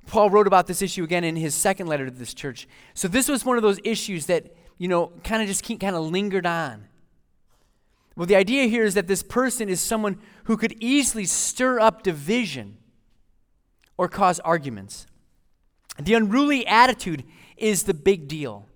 Paul 0.06 0.30
wrote 0.30 0.46
about 0.46 0.66
this 0.66 0.82
issue 0.82 1.04
again 1.04 1.22
in 1.22 1.36
his 1.36 1.54
second 1.54 1.86
letter 1.86 2.06
to 2.06 2.10
this 2.10 2.34
church. 2.34 2.66
So 2.94 3.08
this 3.08 3.28
was 3.28 3.44
one 3.44 3.56
of 3.56 3.62
those 3.62 3.78
issues 3.84 4.26
that, 4.26 4.54
you 4.78 4.88
know, 4.88 5.12
kind 5.22 5.42
of 5.42 5.48
just 5.48 5.64
kind 5.64 5.96
of 5.96 6.10
lingered 6.10 6.46
on. 6.46 6.88
Well, 8.16 8.26
the 8.26 8.36
idea 8.36 8.64
here 8.64 8.84
is 8.84 8.94
that 8.94 9.06
this 9.06 9.22
person 9.22 9.68
is 9.68 9.80
someone 9.80 10.18
who 10.44 10.56
could 10.56 10.74
easily 10.80 11.24
stir 11.24 11.80
up 11.80 12.02
division 12.02 12.78
or 13.96 14.08
cause 14.08 14.40
arguments. 14.40 15.06
The 15.98 16.14
unruly 16.14 16.66
attitude 16.66 17.24
is 17.56 17.84
the 17.84 17.94
big 17.94 18.28
deal. 18.28 18.66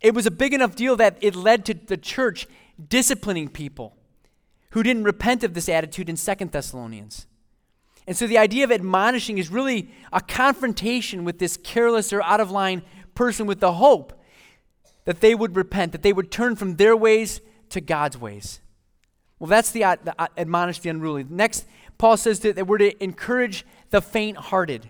It 0.00 0.14
was 0.14 0.26
a 0.26 0.30
big 0.30 0.54
enough 0.54 0.76
deal 0.76 0.96
that 0.96 1.16
it 1.20 1.34
led 1.34 1.64
to 1.66 1.74
the 1.74 1.96
church 1.96 2.46
disciplining 2.88 3.48
people 3.48 3.96
who 4.70 4.82
didn't 4.82 5.04
repent 5.04 5.42
of 5.44 5.54
this 5.54 5.68
attitude 5.68 6.08
in 6.08 6.16
Second 6.16 6.52
Thessalonians. 6.52 7.26
And 8.06 8.16
so 8.16 8.26
the 8.26 8.38
idea 8.38 8.64
of 8.64 8.72
admonishing 8.72 9.38
is 9.38 9.50
really 9.50 9.90
a 10.12 10.20
confrontation 10.20 11.24
with 11.24 11.38
this 11.38 11.56
careless 11.56 12.12
or 12.12 12.22
out 12.22 12.40
of 12.40 12.50
line 12.50 12.82
person 13.14 13.46
with 13.46 13.60
the 13.60 13.74
hope 13.74 14.12
that 15.04 15.20
they 15.20 15.34
would 15.34 15.56
repent, 15.56 15.92
that 15.92 16.02
they 16.02 16.12
would 16.12 16.30
turn 16.30 16.54
from 16.54 16.76
their 16.76 16.96
ways 16.96 17.40
to 17.70 17.80
God's 17.80 18.16
ways. 18.16 18.60
Well, 19.38 19.48
that's 19.48 19.70
the, 19.70 19.84
uh, 19.84 19.96
the 20.02 20.14
uh, 20.18 20.28
admonish 20.36 20.80
the 20.80 20.90
unruly. 20.90 21.24
Next, 21.28 21.66
Paul 21.96 22.16
says 22.16 22.40
that, 22.40 22.56
that 22.56 22.66
we're 22.66 22.78
to 22.78 23.02
encourage 23.02 23.64
the 23.90 24.00
faint 24.00 24.36
hearted. 24.36 24.88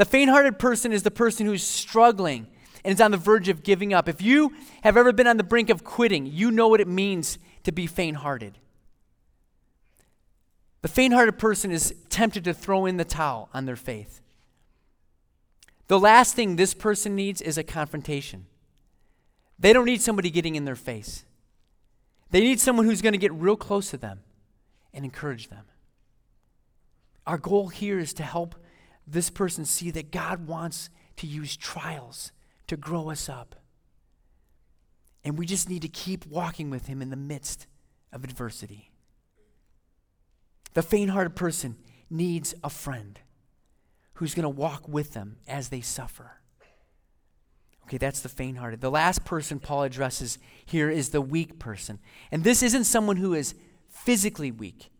The 0.00 0.06
faint 0.06 0.30
hearted 0.30 0.58
person 0.58 0.92
is 0.92 1.02
the 1.02 1.10
person 1.10 1.44
who's 1.44 1.62
struggling 1.62 2.46
and 2.82 2.94
is 2.94 3.02
on 3.02 3.10
the 3.10 3.18
verge 3.18 3.50
of 3.50 3.62
giving 3.62 3.92
up. 3.92 4.08
If 4.08 4.22
you 4.22 4.54
have 4.80 4.96
ever 4.96 5.12
been 5.12 5.26
on 5.26 5.36
the 5.36 5.44
brink 5.44 5.68
of 5.68 5.84
quitting, 5.84 6.24
you 6.24 6.50
know 6.50 6.68
what 6.68 6.80
it 6.80 6.88
means 6.88 7.38
to 7.64 7.70
be 7.70 7.86
faint 7.86 8.16
hearted. 8.16 8.56
The 10.80 10.88
faint 10.88 11.12
hearted 11.12 11.38
person 11.38 11.70
is 11.70 11.94
tempted 12.08 12.44
to 12.44 12.54
throw 12.54 12.86
in 12.86 12.96
the 12.96 13.04
towel 13.04 13.50
on 13.52 13.66
their 13.66 13.76
faith. 13.76 14.22
The 15.88 16.00
last 16.00 16.34
thing 16.34 16.56
this 16.56 16.72
person 16.72 17.14
needs 17.14 17.42
is 17.42 17.58
a 17.58 17.62
confrontation. 17.62 18.46
They 19.58 19.74
don't 19.74 19.84
need 19.84 20.00
somebody 20.00 20.30
getting 20.30 20.54
in 20.54 20.64
their 20.64 20.76
face. 20.76 21.26
They 22.30 22.40
need 22.40 22.58
someone 22.58 22.86
who's 22.86 23.02
going 23.02 23.12
to 23.12 23.18
get 23.18 23.34
real 23.34 23.54
close 23.54 23.90
to 23.90 23.98
them 23.98 24.20
and 24.94 25.04
encourage 25.04 25.50
them. 25.50 25.66
Our 27.26 27.36
goal 27.36 27.68
here 27.68 27.98
is 27.98 28.14
to 28.14 28.22
help 28.22 28.54
this 29.12 29.30
person 29.30 29.64
see 29.64 29.90
that 29.90 30.10
God 30.10 30.46
wants 30.46 30.90
to 31.16 31.26
use 31.26 31.56
trials 31.56 32.32
to 32.66 32.76
grow 32.76 33.10
us 33.10 33.28
up. 33.28 33.56
And 35.24 35.38
we 35.38 35.46
just 35.46 35.68
need 35.68 35.82
to 35.82 35.88
keep 35.88 36.26
walking 36.26 36.70
with 36.70 36.86
Him 36.86 37.02
in 37.02 37.10
the 37.10 37.16
midst 37.16 37.66
of 38.12 38.24
adversity. 38.24 38.90
The 40.74 40.82
faint 40.82 41.10
hearted 41.10 41.34
person 41.34 41.76
needs 42.08 42.54
a 42.62 42.70
friend 42.70 43.18
who's 44.14 44.34
going 44.34 44.44
to 44.44 44.48
walk 44.48 44.88
with 44.88 45.12
them 45.12 45.36
as 45.48 45.68
they 45.68 45.80
suffer. 45.80 46.40
Okay, 47.84 47.98
that's 47.98 48.20
the 48.20 48.28
faint 48.28 48.58
hearted. 48.58 48.80
The 48.80 48.90
last 48.90 49.24
person 49.24 49.58
Paul 49.58 49.82
addresses 49.82 50.38
here 50.64 50.88
is 50.88 51.08
the 51.08 51.20
weak 51.20 51.58
person. 51.58 51.98
And 52.30 52.44
this 52.44 52.62
isn't 52.62 52.84
someone 52.84 53.16
who 53.16 53.34
is 53.34 53.54
physically 53.88 54.52
weak, 54.52 54.90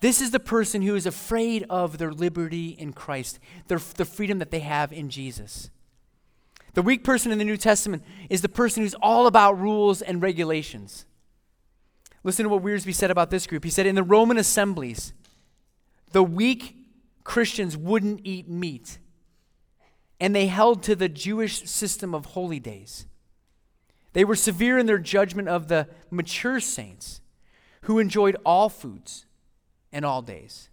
this 0.00 0.20
is 0.20 0.30
the 0.30 0.40
person 0.40 0.82
who 0.82 0.94
is 0.94 1.06
afraid 1.06 1.64
of 1.70 1.98
their 1.98 2.12
liberty 2.12 2.68
in 2.68 2.92
Christ, 2.92 3.38
their, 3.68 3.78
the 3.96 4.04
freedom 4.04 4.38
that 4.38 4.50
they 4.50 4.60
have 4.60 4.92
in 4.92 5.08
Jesus. 5.08 5.70
The 6.74 6.82
weak 6.82 7.04
person 7.04 7.32
in 7.32 7.38
the 7.38 7.44
New 7.44 7.56
Testament 7.56 8.02
is 8.28 8.42
the 8.42 8.48
person 8.48 8.82
who's 8.82 8.94
all 8.94 9.26
about 9.26 9.58
rules 9.58 10.02
and 10.02 10.20
regulations. 10.20 11.06
Listen 12.22 12.44
to 12.44 12.50
what 12.50 12.62
Wiersbe 12.62 12.94
said 12.94 13.10
about 13.10 13.30
this 13.30 13.46
group. 13.46 13.64
He 13.64 13.70
said, 13.70 13.86
In 13.86 13.94
the 13.94 14.02
Roman 14.02 14.36
assemblies, 14.36 15.14
the 16.12 16.22
weak 16.22 16.76
Christians 17.24 17.76
wouldn't 17.76 18.20
eat 18.24 18.48
meat, 18.48 18.98
and 20.20 20.34
they 20.34 20.46
held 20.46 20.82
to 20.84 20.94
the 20.94 21.08
Jewish 21.08 21.62
system 21.68 22.14
of 22.14 22.26
holy 22.26 22.60
days. 22.60 23.06
They 24.12 24.24
were 24.24 24.36
severe 24.36 24.78
in 24.78 24.86
their 24.86 24.98
judgment 24.98 25.48
of 25.48 25.68
the 25.68 25.88
mature 26.10 26.60
saints 26.60 27.20
who 27.82 27.98
enjoyed 27.98 28.36
all 28.44 28.68
foods 28.68 29.25
and 29.92 30.04
all 30.04 30.22
days. 30.22 30.68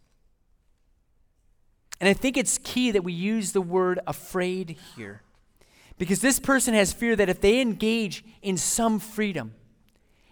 And 1.99 2.09
I 2.09 2.13
think 2.13 2.35
it's 2.35 2.57
key 2.57 2.91
that 2.91 3.03
we 3.03 3.13
use 3.13 3.53
the 3.53 3.61
word 3.61 3.99
afraid 4.05 4.77
here. 4.95 5.21
Because 5.97 6.19
this 6.19 6.37
person 6.37 6.73
has 6.73 6.91
fear 6.91 7.15
that 7.15 7.29
if 7.29 7.39
they 7.39 7.61
engage 7.61 8.25
in 8.41 8.57
some 8.57 8.99
freedom, 8.99 9.53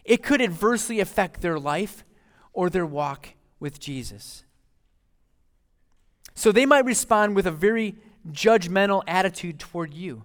it 0.03 0.21
could 0.21 0.41
adversely 0.41 0.99
affect 0.99 1.39
their 1.39 1.57
life 1.57 2.03
or 2.51 2.69
their 2.69 2.85
walk 2.85 3.29
with 3.57 3.79
Jesus. 3.79 4.43
So 6.35 6.51
they 6.51 6.65
might 6.65 6.83
respond 6.83 7.37
with 7.37 7.47
a 7.47 7.51
very 7.51 7.95
judgmental 8.31 9.03
attitude 9.07 9.57
toward 9.57 9.93
you. 9.93 10.23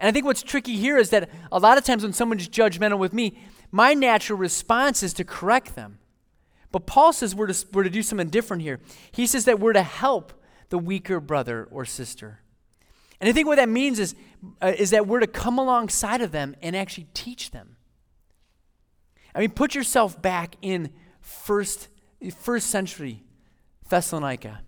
And 0.00 0.08
I 0.08 0.10
think 0.10 0.24
what's 0.24 0.42
tricky 0.42 0.76
here 0.76 0.98
is 0.98 1.10
that 1.10 1.30
a 1.52 1.60
lot 1.60 1.78
of 1.78 1.84
times 1.84 2.02
when 2.02 2.12
someone's 2.12 2.48
judgmental 2.48 2.98
with 2.98 3.12
me, 3.12 3.38
my 3.70 3.94
natural 3.94 4.38
response 4.38 5.04
is 5.04 5.12
to 5.14 5.24
correct 5.24 5.76
them. 5.76 5.99
But 6.72 6.86
Paul 6.86 7.12
says 7.12 7.34
we're 7.34 7.48
to, 7.48 7.66
we're 7.72 7.82
to 7.82 7.90
do 7.90 8.02
something 8.02 8.28
different 8.28 8.62
here. 8.62 8.80
He 9.10 9.26
says 9.26 9.44
that 9.46 9.58
we're 9.58 9.72
to 9.72 9.82
help 9.82 10.32
the 10.68 10.78
weaker 10.78 11.20
brother 11.20 11.68
or 11.70 11.84
sister. 11.84 12.40
And 13.20 13.28
I 13.28 13.32
think 13.32 13.46
what 13.46 13.56
that 13.56 13.68
means 13.68 13.98
is, 13.98 14.14
uh, 14.62 14.72
is 14.76 14.90
that 14.90 15.06
we're 15.06 15.20
to 15.20 15.26
come 15.26 15.58
alongside 15.58 16.22
of 16.22 16.32
them 16.32 16.56
and 16.62 16.74
actually 16.74 17.08
teach 17.12 17.50
them. 17.50 17.76
I 19.34 19.40
mean, 19.40 19.50
put 19.50 19.74
yourself 19.74 20.20
back 20.20 20.56
in 20.62 20.90
first, 21.20 21.88
first 22.38 22.68
century 22.68 23.22
Thessalonica. 23.88 24.62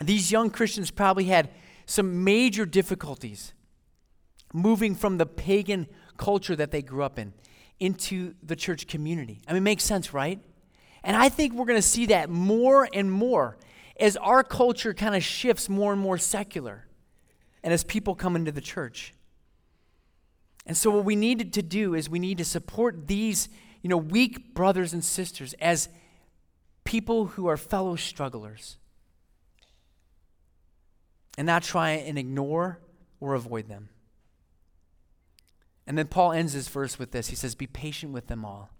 These 0.00 0.32
young 0.32 0.50
Christians 0.50 0.90
probably 0.90 1.24
had 1.24 1.50
some 1.86 2.24
major 2.24 2.64
difficulties 2.64 3.52
moving 4.52 4.94
from 4.94 5.18
the 5.18 5.26
pagan 5.26 5.86
culture 6.16 6.56
that 6.56 6.70
they 6.70 6.82
grew 6.82 7.02
up 7.02 7.18
in 7.18 7.32
into 7.78 8.34
the 8.42 8.56
church 8.56 8.86
community. 8.86 9.40
I 9.46 9.52
mean, 9.52 9.58
it 9.58 9.64
makes 9.64 9.84
sense, 9.84 10.12
right? 10.12 10.38
And 11.02 11.16
I 11.16 11.28
think 11.28 11.54
we're 11.54 11.66
going 11.66 11.78
to 11.78 11.82
see 11.82 12.06
that 12.06 12.28
more 12.30 12.88
and 12.92 13.10
more 13.10 13.56
as 13.98 14.16
our 14.16 14.42
culture 14.42 14.94
kind 14.94 15.14
of 15.14 15.22
shifts 15.22 15.68
more 15.68 15.92
and 15.92 16.00
more 16.00 16.18
secular 16.18 16.86
and 17.62 17.72
as 17.72 17.84
people 17.84 18.14
come 18.14 18.36
into 18.36 18.52
the 18.52 18.60
church. 18.60 19.14
And 20.66 20.76
so 20.76 20.90
what 20.90 21.04
we 21.04 21.16
need 21.16 21.52
to 21.54 21.62
do 21.62 21.94
is 21.94 22.08
we 22.08 22.18
need 22.18 22.38
to 22.38 22.44
support 22.44 23.06
these, 23.06 23.48
you 23.82 23.88
know, 23.88 23.96
weak 23.96 24.54
brothers 24.54 24.92
and 24.92 25.04
sisters 25.04 25.54
as 25.54 25.88
people 26.84 27.26
who 27.26 27.46
are 27.46 27.56
fellow 27.56 27.96
strugglers 27.96 28.76
and 31.36 31.46
not 31.46 31.62
try 31.62 31.90
and 31.90 32.18
ignore 32.18 32.80
or 33.20 33.34
avoid 33.34 33.68
them. 33.68 33.88
And 35.86 35.98
then 35.98 36.06
Paul 36.06 36.32
ends 36.32 36.52
his 36.52 36.68
verse 36.68 36.98
with 36.98 37.10
this. 37.10 37.28
He 37.28 37.36
says, 37.36 37.54
Be 37.54 37.66
patient 37.66 38.12
with 38.12 38.28
them 38.28 38.44
all. 38.44 38.70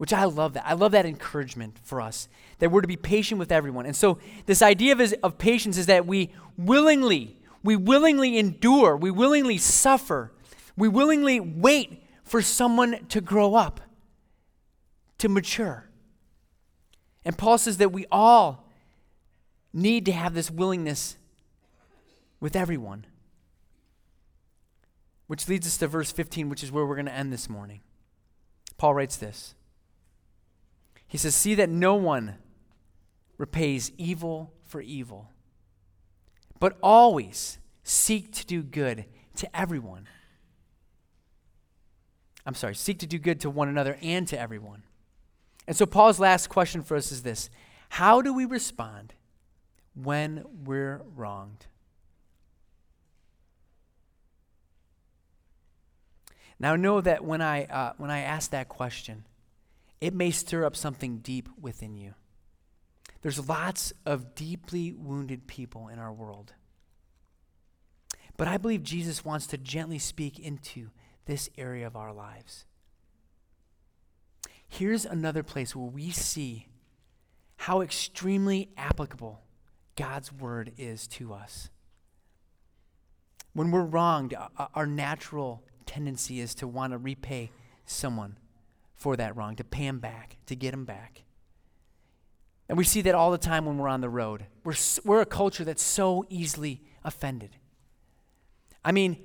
Which 0.00 0.14
I 0.14 0.24
love 0.24 0.54
that. 0.54 0.66
I 0.66 0.72
love 0.72 0.92
that 0.92 1.04
encouragement 1.04 1.76
for 1.82 2.00
us 2.00 2.26
that 2.58 2.70
we're 2.70 2.80
to 2.80 2.88
be 2.88 2.96
patient 2.96 3.38
with 3.38 3.52
everyone. 3.52 3.84
And 3.84 3.94
so, 3.94 4.18
this 4.46 4.62
idea 4.62 4.94
of, 4.94 5.14
of 5.22 5.36
patience 5.36 5.76
is 5.76 5.84
that 5.86 6.06
we 6.06 6.30
willingly, 6.56 7.36
we 7.62 7.76
willingly 7.76 8.38
endure, 8.38 8.96
we 8.96 9.10
willingly 9.10 9.58
suffer, 9.58 10.32
we 10.74 10.88
willingly 10.88 11.38
wait 11.38 12.02
for 12.24 12.40
someone 12.40 13.04
to 13.08 13.20
grow 13.20 13.54
up, 13.56 13.82
to 15.18 15.28
mature. 15.28 15.84
And 17.22 17.36
Paul 17.36 17.58
says 17.58 17.76
that 17.76 17.92
we 17.92 18.06
all 18.10 18.70
need 19.74 20.06
to 20.06 20.12
have 20.12 20.32
this 20.32 20.50
willingness 20.50 21.18
with 22.40 22.56
everyone. 22.56 23.04
Which 25.26 25.46
leads 25.46 25.66
us 25.66 25.76
to 25.76 25.88
verse 25.88 26.10
15, 26.10 26.48
which 26.48 26.62
is 26.62 26.72
where 26.72 26.86
we're 26.86 26.94
going 26.94 27.04
to 27.04 27.12
end 27.12 27.34
this 27.34 27.50
morning. 27.50 27.80
Paul 28.78 28.94
writes 28.94 29.18
this 29.18 29.54
He 31.10 31.18
says, 31.18 31.34
See 31.34 31.56
that 31.56 31.68
no 31.68 31.96
one 31.96 32.36
repays 33.36 33.90
evil 33.98 34.52
for 34.62 34.80
evil, 34.80 35.28
but 36.60 36.78
always 36.80 37.58
seek 37.82 38.32
to 38.34 38.46
do 38.46 38.62
good 38.62 39.06
to 39.34 39.56
everyone. 39.56 40.06
I'm 42.46 42.54
sorry, 42.54 42.76
seek 42.76 43.00
to 43.00 43.08
do 43.08 43.18
good 43.18 43.40
to 43.40 43.50
one 43.50 43.68
another 43.68 43.98
and 44.00 44.26
to 44.28 44.38
everyone. 44.38 44.84
And 45.66 45.76
so, 45.76 45.84
Paul's 45.84 46.20
last 46.20 46.48
question 46.48 46.80
for 46.80 46.96
us 46.96 47.10
is 47.10 47.24
this 47.24 47.50
How 47.88 48.22
do 48.22 48.32
we 48.32 48.44
respond 48.44 49.14
when 49.94 50.44
we're 50.64 51.02
wronged? 51.16 51.66
Now, 56.60 56.76
know 56.76 57.00
that 57.00 57.24
when 57.24 57.40
I, 57.40 57.64
uh, 57.64 57.94
when 57.96 58.12
I 58.12 58.20
ask 58.20 58.52
that 58.52 58.68
question, 58.68 59.24
it 60.00 60.14
may 60.14 60.30
stir 60.30 60.64
up 60.64 60.76
something 60.76 61.18
deep 61.18 61.48
within 61.60 61.96
you. 61.96 62.14
There's 63.22 63.48
lots 63.48 63.92
of 64.06 64.34
deeply 64.34 64.92
wounded 64.92 65.46
people 65.46 65.88
in 65.88 65.98
our 65.98 66.12
world. 66.12 66.54
But 68.36 68.48
I 68.48 68.56
believe 68.56 68.82
Jesus 68.82 69.24
wants 69.24 69.46
to 69.48 69.58
gently 69.58 69.98
speak 69.98 70.38
into 70.38 70.90
this 71.26 71.50
area 71.58 71.86
of 71.86 71.96
our 71.96 72.12
lives. 72.12 72.64
Here's 74.66 75.04
another 75.04 75.42
place 75.42 75.76
where 75.76 75.90
we 75.90 76.10
see 76.10 76.68
how 77.56 77.82
extremely 77.82 78.70
applicable 78.78 79.42
God's 79.96 80.32
word 80.32 80.72
is 80.78 81.06
to 81.08 81.34
us. 81.34 81.68
When 83.52 83.70
we're 83.70 83.82
wronged, 83.82 84.34
our 84.74 84.86
natural 84.86 85.62
tendency 85.84 86.40
is 86.40 86.54
to 86.54 86.66
want 86.66 86.92
to 86.92 86.98
repay 86.98 87.50
someone 87.84 88.38
for 89.00 89.16
that 89.16 89.34
wrong, 89.34 89.56
to 89.56 89.64
pay 89.64 89.86
them 89.86 89.98
back, 89.98 90.36
to 90.44 90.54
get 90.54 90.74
him 90.74 90.84
back. 90.84 91.24
And 92.68 92.76
we 92.76 92.84
see 92.84 93.00
that 93.02 93.14
all 93.14 93.30
the 93.30 93.38
time 93.38 93.64
when 93.64 93.78
we're 93.78 93.88
on 93.88 94.02
the 94.02 94.10
road. 94.10 94.44
We're, 94.62 94.74
we're 95.04 95.22
a 95.22 95.26
culture 95.26 95.64
that's 95.64 95.82
so 95.82 96.26
easily 96.28 96.82
offended. 97.02 97.56
I 98.84 98.92
mean, 98.92 99.16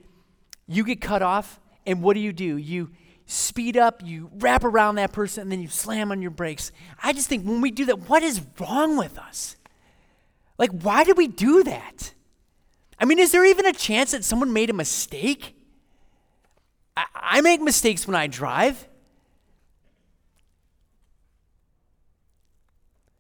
you 0.65 0.85
get 0.85 1.01
cut 1.01 1.21
off, 1.21 1.59
and 1.85 2.01
what 2.01 2.13
do 2.13 2.21
you 2.21 2.31
do? 2.31 2.55
You 2.55 2.89
speed 3.25 3.75
up, 3.75 4.01
you 4.03 4.31
wrap 4.37 4.63
around 4.63 4.95
that 4.95 5.11
person, 5.11 5.41
and 5.41 5.51
then 5.51 5.61
you 5.61 5.67
slam 5.67 6.09
on 6.09 6.21
your 6.21 6.31
brakes. 6.31 6.71
I 7.03 7.11
just 7.11 7.27
think 7.27 7.45
when 7.45 7.59
we 7.59 7.69
do 7.69 7.83
that, 7.85 8.09
what 8.09 8.23
is 8.23 8.41
wrong 8.57 8.97
with 8.97 9.19
us? 9.19 9.57
Like, 10.57 10.71
why 10.71 11.03
do 11.03 11.13
we 11.13 11.27
do 11.27 11.63
that? 11.63 12.13
I 12.97 13.03
mean, 13.03 13.19
is 13.19 13.33
there 13.33 13.43
even 13.43 13.65
a 13.65 13.73
chance 13.73 14.11
that 14.11 14.23
someone 14.23 14.53
made 14.53 14.69
a 14.69 14.73
mistake? 14.73 15.53
I, 16.95 17.05
I 17.13 17.41
make 17.41 17.59
mistakes 17.59 18.07
when 18.07 18.15
I 18.15 18.27
drive. 18.27 18.87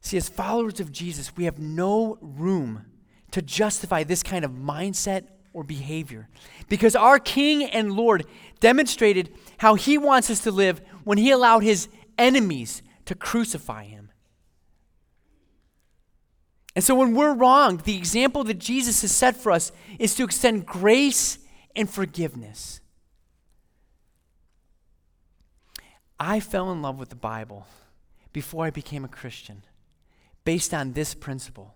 See, 0.05 0.17
as 0.17 0.29
followers 0.29 0.79
of 0.79 0.91
Jesus, 0.91 1.35
we 1.35 1.45
have 1.45 1.57
no 1.57 2.19
room 2.21 2.85
to 3.31 3.41
justify 3.41 4.03
this 4.03 4.21
kind 4.21 4.45
of 4.45 4.51
mindset 4.51 5.23
or 5.51 5.63
behavior 5.63 6.29
because 6.69 6.95
our 6.95 7.17
King 7.17 7.63
and 7.63 7.91
Lord 7.91 8.27
demonstrated 8.59 9.33
how 9.57 9.73
he 9.73 9.97
wants 9.97 10.29
us 10.29 10.41
to 10.41 10.51
live 10.51 10.79
when 11.05 11.17
he 11.17 11.31
allowed 11.31 11.63
his 11.63 11.87
enemies 12.19 12.83
to 13.05 13.15
crucify 13.15 13.85
him. 13.85 14.11
And 16.75 16.83
so 16.83 16.93
when 16.93 17.15
we're 17.15 17.33
wrong, 17.33 17.81
the 17.83 17.97
example 17.97 18.43
that 18.43 18.59
Jesus 18.59 19.01
has 19.01 19.11
set 19.11 19.35
for 19.35 19.51
us 19.51 19.71
is 19.97 20.13
to 20.17 20.23
extend 20.23 20.67
grace 20.67 21.39
and 21.75 21.89
forgiveness. 21.89 22.79
I 26.19 26.41
fell 26.41 26.71
in 26.71 26.83
love 26.83 26.99
with 26.99 27.09
the 27.09 27.15
Bible 27.15 27.65
before 28.33 28.65
I 28.65 28.69
became 28.69 29.03
a 29.03 29.07
Christian 29.07 29.63
based 30.45 30.73
on 30.73 30.93
this 30.93 31.13
principle. 31.13 31.75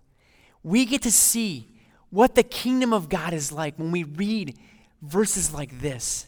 We 0.62 0.86
get 0.86 1.02
to 1.02 1.12
see 1.12 1.68
what 2.10 2.34
the 2.34 2.42
kingdom 2.42 2.92
of 2.92 3.08
God 3.08 3.32
is 3.34 3.52
like 3.52 3.78
when 3.78 3.90
we 3.90 4.04
read 4.04 4.56
verses 5.02 5.52
like 5.52 5.80
this. 5.80 6.26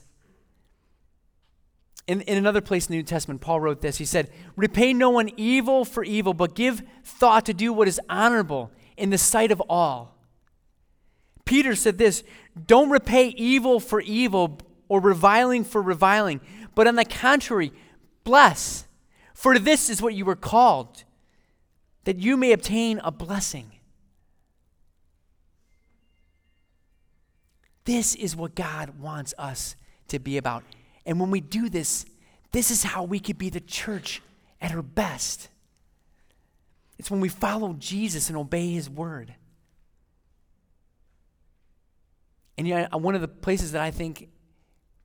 In, 2.06 2.20
in 2.22 2.36
another 2.36 2.60
place 2.60 2.86
in 2.86 2.92
the 2.92 2.98
New 2.98 3.04
Testament, 3.04 3.40
Paul 3.40 3.60
wrote 3.60 3.80
this. 3.80 3.96
He 3.96 4.04
said, 4.04 4.30
Repay 4.56 4.92
no 4.92 5.10
one 5.10 5.30
evil 5.36 5.84
for 5.84 6.02
evil, 6.02 6.34
but 6.34 6.54
give 6.54 6.82
thought 7.04 7.46
to 7.46 7.54
do 7.54 7.72
what 7.72 7.88
is 7.88 8.00
honorable 8.08 8.70
in 8.96 9.10
the 9.10 9.18
sight 9.18 9.52
of 9.52 9.62
all. 9.68 10.16
Peter 11.44 11.74
said 11.76 11.98
this 11.98 12.24
Don't 12.66 12.90
repay 12.90 13.28
evil 13.28 13.78
for 13.78 14.00
evil 14.00 14.58
or 14.88 15.00
reviling 15.00 15.64
for 15.64 15.80
reviling, 15.80 16.40
but 16.74 16.86
on 16.88 16.96
the 16.96 17.04
contrary, 17.04 17.72
Bless, 18.24 18.86
for 19.34 19.58
this 19.58 19.90
is 19.90 20.00
what 20.02 20.14
you 20.14 20.24
were 20.24 20.36
called, 20.36 21.04
that 22.04 22.18
you 22.18 22.36
may 22.36 22.52
obtain 22.52 23.00
a 23.04 23.10
blessing. 23.10 23.72
This 27.84 28.14
is 28.14 28.36
what 28.36 28.54
God 28.54 29.00
wants 29.00 29.34
us 29.38 29.76
to 30.08 30.18
be 30.18 30.36
about. 30.36 30.62
And 31.04 31.18
when 31.18 31.30
we 31.30 31.40
do 31.40 31.68
this, 31.68 32.06
this 32.52 32.70
is 32.70 32.82
how 32.84 33.02
we 33.02 33.18
could 33.18 33.38
be 33.38 33.50
the 33.50 33.60
church 33.60 34.22
at 34.60 34.70
her 34.70 34.82
best. 34.82 35.48
It's 36.98 37.10
when 37.10 37.20
we 37.20 37.28
follow 37.28 37.74
Jesus 37.78 38.28
and 38.28 38.38
obey 38.38 38.70
his 38.70 38.88
word. 38.88 39.34
And 42.56 42.68
you 42.68 42.76
one 42.92 43.14
of 43.14 43.20
the 43.20 43.28
places 43.28 43.72
that 43.72 43.82
I 43.82 43.90
think 43.90 44.28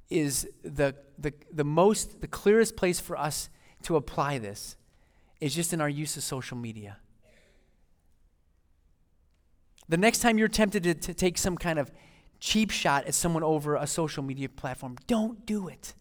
is 0.10 0.47
the, 0.63 0.95
the, 1.17 1.33
the 1.51 1.63
most, 1.63 2.21
the 2.21 2.27
clearest 2.27 2.75
place 2.75 2.99
for 2.99 3.17
us 3.17 3.49
to 3.83 3.95
apply 3.95 4.38
this 4.38 4.76
is 5.39 5.56
just 5.56 5.73
in 5.73 5.82
our 5.82 5.89
use 5.89 6.17
of 6.17 6.23
social 6.23 6.58
media. 6.58 6.97
The 9.89 9.97
next 9.97 10.19
time 10.19 10.38
you're 10.38 10.47
tempted 10.47 10.84
to, 10.84 10.93
to 10.93 11.13
take 11.13 11.38
some 11.38 11.58
kind 11.58 11.80
of 11.80 11.91
cheap 12.39 12.71
shot 12.71 13.06
at 13.06 13.13
someone 13.13 13.43
over 13.43 13.76
a 13.76 13.88
social 13.88 14.23
media 14.23 14.50
platform, 14.50 14.97
don't 15.08 15.45
do 15.45 15.67
it. 15.67 15.93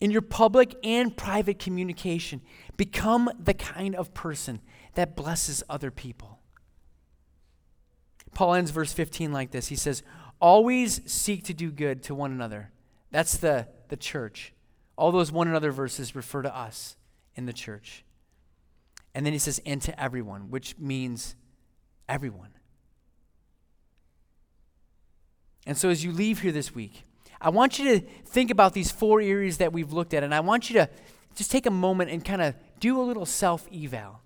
In 0.00 0.10
your 0.10 0.22
public 0.22 0.74
and 0.82 1.16
private 1.16 1.58
communication, 1.58 2.40
become 2.76 3.30
the 3.38 3.54
kind 3.54 3.94
of 3.94 4.14
person 4.14 4.60
that 4.94 5.14
blesses 5.14 5.62
other 5.68 5.90
people. 5.90 6.38
Paul 8.32 8.54
ends 8.54 8.70
verse 8.70 8.92
15 8.92 9.32
like 9.32 9.50
this 9.50 9.68
He 9.68 9.76
says, 9.76 10.02
Always 10.40 11.02
seek 11.10 11.44
to 11.44 11.54
do 11.54 11.70
good 11.70 12.02
to 12.04 12.14
one 12.14 12.32
another. 12.32 12.70
That's 13.10 13.36
the, 13.36 13.68
the 13.88 13.96
church. 13.96 14.54
All 15.00 15.10
those 15.10 15.32
one 15.32 15.48
another 15.48 15.72
verses 15.72 16.14
refer 16.14 16.42
to 16.42 16.54
us 16.54 16.94
in 17.34 17.46
the 17.46 17.54
church. 17.54 18.04
And 19.14 19.24
then 19.24 19.32
he 19.32 19.38
says, 19.38 19.58
and 19.64 19.80
to 19.80 19.98
everyone, 19.98 20.50
which 20.50 20.76
means 20.78 21.36
everyone. 22.06 22.50
And 25.66 25.78
so 25.78 25.88
as 25.88 26.04
you 26.04 26.12
leave 26.12 26.42
here 26.42 26.52
this 26.52 26.74
week, 26.74 27.04
I 27.40 27.48
want 27.48 27.78
you 27.78 27.98
to 27.98 28.06
think 28.26 28.50
about 28.50 28.74
these 28.74 28.90
four 28.90 29.22
areas 29.22 29.56
that 29.56 29.72
we've 29.72 29.90
looked 29.90 30.12
at, 30.12 30.22
and 30.22 30.34
I 30.34 30.40
want 30.40 30.68
you 30.68 30.74
to 30.74 30.90
just 31.34 31.50
take 31.50 31.64
a 31.64 31.70
moment 31.70 32.10
and 32.10 32.22
kind 32.22 32.42
of 32.42 32.54
do 32.78 33.00
a 33.00 33.02
little 33.02 33.24
self 33.24 33.66
eval. 33.72 34.20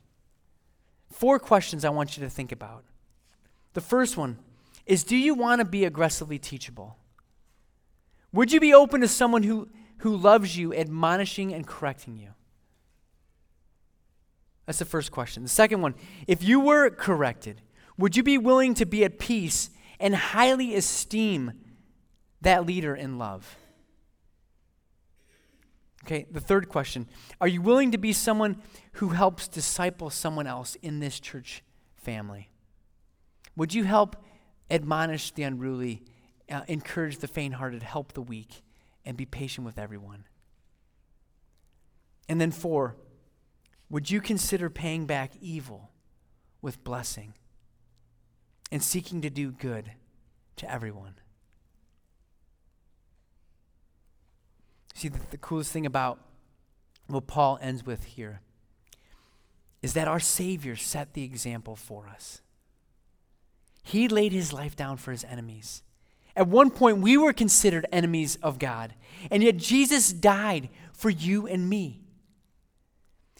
Four 1.09 1.39
questions 1.39 1.85
I 1.85 1.91
want 1.91 2.17
you 2.17 2.25
to 2.25 2.31
think 2.31 2.51
about. 2.51 2.83
The 3.75 3.81
first 3.81 4.17
one 4.17 4.39
is 4.87 5.05
Do 5.05 5.17
you 5.17 5.35
want 5.35 5.61
to 5.61 5.65
be 5.65 5.85
aggressively 5.85 6.41
teachable? 6.41 6.97
Would 8.33 8.53
you 8.53 8.59
be 8.59 8.75
open 8.75 9.03
to 9.03 9.09
someone 9.09 9.45
who, 9.45 9.69
who 9.99 10.17
loves 10.17 10.57
you, 10.57 10.75
admonishing 10.75 11.53
and 11.53 11.67
correcting 11.67 12.17
you? 12.17 12.31
That's 14.67 14.79
the 14.79 14.85
first 14.85 15.13
question. 15.13 15.43
The 15.43 15.49
second 15.49 15.83
one 15.83 15.95
if 16.27 16.43
you 16.43 16.61
were 16.61 16.91
corrected, 16.91 17.61
would 17.99 18.17
you 18.17 18.23
be 18.23 18.39
willing 18.39 18.75
to 18.75 18.87
be 18.87 19.05
at 19.05 19.19
peace 19.19 19.71
and 20.01 20.15
highly 20.15 20.75
esteem 20.75 21.53
that 22.41 22.67
leader 22.67 22.95
in 22.95 23.19
love? 23.19 23.57
Okay, 26.05 26.27
the 26.31 26.41
third 26.41 26.69
question 26.69 27.09
Are 27.41 27.49
you 27.49 27.63
willing 27.63 27.93
to 27.93 27.99
be 27.99 28.13
someone 28.13 28.61
who 28.95 29.11
helps 29.11 29.49
disciple 29.49 30.11
someone 30.11 30.47
else 30.47 30.77
in 30.77 31.01
this 31.01 31.21
church 31.21 31.63
family? 31.97 32.51
Would 33.57 33.73
you 33.73 33.85
help 33.85 34.17
admonish 34.71 35.31
the 35.31 35.45
unruly, 35.45 36.03
uh, 36.51 36.63
encourage 36.69 37.19
the 37.19 37.29
faint 37.29 37.55
hearted, 37.55 37.83
help 37.83 38.13
the 38.13 38.23
weak, 38.23 38.64
and 39.05 39.17
be 39.17 39.27
patient 39.27 39.65
with 39.65 39.79
everyone? 39.79 40.25
And 42.29 42.41
then, 42.41 42.51
four, 42.51 42.97
would 43.91 44.11
you 44.11 44.21
consider 44.21 44.71
paying 44.71 45.07
back 45.07 45.33
evil 45.41 45.91
with 46.63 46.83
blessing 46.83 47.35
and 48.73 48.83
seeking 48.83 49.21
to 49.21 49.31
do 49.31 49.53
good 49.53 49.93
to 50.57 50.71
everyone? 50.71 51.15
See, 54.95 55.09
the, 55.09 55.21
the 55.31 55.39
coolest 55.39 55.73
thing 55.73 55.87
about 55.87 56.19
what 57.07 57.27
Paul 57.27 57.59
ends 57.61 57.85
with 57.85 58.05
here 58.05 58.41
is 59.83 59.93
that 59.93 60.09
our 60.09 60.21
Savior 60.21 60.77
set 60.77 61.13
the 61.13 61.25
example 61.25 61.77
for 61.77 62.09
us. 62.09 62.41
He 63.83 64.09
laid 64.09 64.33
his 64.33 64.51
life 64.51 64.75
down 64.75 64.97
for 64.97 65.13
his 65.13 65.25
enemies. 65.25 65.83
At 66.37 66.49
one 66.49 66.71
point, 66.71 66.99
we 66.99 67.17
were 67.17 67.33
considered 67.33 67.87
enemies 67.93 68.37
of 68.43 68.59
God, 68.59 68.95
and 69.31 69.43
yet 69.43 69.57
Jesus 69.57 70.13
died 70.13 70.69
for 70.93 71.11
you 71.11 71.47
and 71.47 71.69
me. 71.69 72.01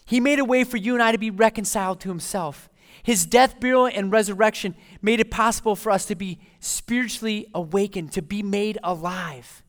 He 0.07 0.21
made 0.21 0.39
a 0.39 0.45
way 0.45 0.65
for 0.65 0.77
you 0.77 0.95
and 0.95 1.03
I 1.03 1.13
to 1.13 1.19
be 1.19 1.31
reconciled 1.31 2.01
to 2.01 2.09
himself. 2.09 2.69
His 3.03 3.27
death, 3.27 3.59
burial, 3.59 3.87
and 3.87 4.13
resurrection 4.13 4.75
made 5.03 5.21
it 5.21 5.31
possible 5.31 5.77
for 5.77 5.91
us 5.91 6.07
to 6.07 6.15
be 6.15 6.39
spiritually 6.61 7.49
awakened, 7.55 8.13
to 8.13 8.23
be 8.23 8.43
made 8.43 8.79
alive. 8.83 9.63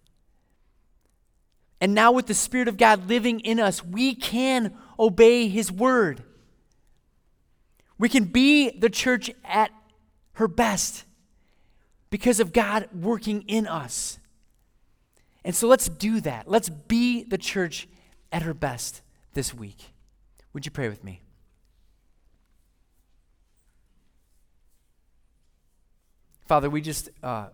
And 1.81 1.93
now, 1.93 2.11
with 2.11 2.27
the 2.27 2.33
Spirit 2.33 2.67
of 2.67 2.77
God 2.77 3.09
living 3.09 3.39
in 3.41 3.59
us, 3.59 3.83
we 3.83 4.15
can 4.15 4.75
obey 4.99 5.47
His 5.47 5.71
word. 5.71 6.23
We 7.97 8.09
can 8.09 8.25
be 8.25 8.77
the 8.77 8.89
church 8.89 9.31
at 9.43 9.71
her 10.33 10.47
best 10.47 11.05
because 12.15 12.39
of 12.39 12.53
God 12.53 12.87
working 12.93 13.41
in 13.41 13.67
us. 13.67 14.19
And 15.43 15.53
so 15.53 15.67
let's 15.67 15.89
do 15.89 16.21
that. 16.21 16.49
Let's 16.49 16.69
be 16.69 17.25
the 17.25 17.37
church 17.37 17.89
at 18.31 18.43
her 18.43 18.53
best 18.53 19.01
this 19.33 19.53
week. 19.53 19.91
Would 20.53 20.65
you 20.65 20.71
pray 20.71 20.87
with 20.87 21.03
me? 21.03 21.23
Father, 26.45 26.69
we 26.69 26.79
just 26.79 27.09
uh, 27.21 27.47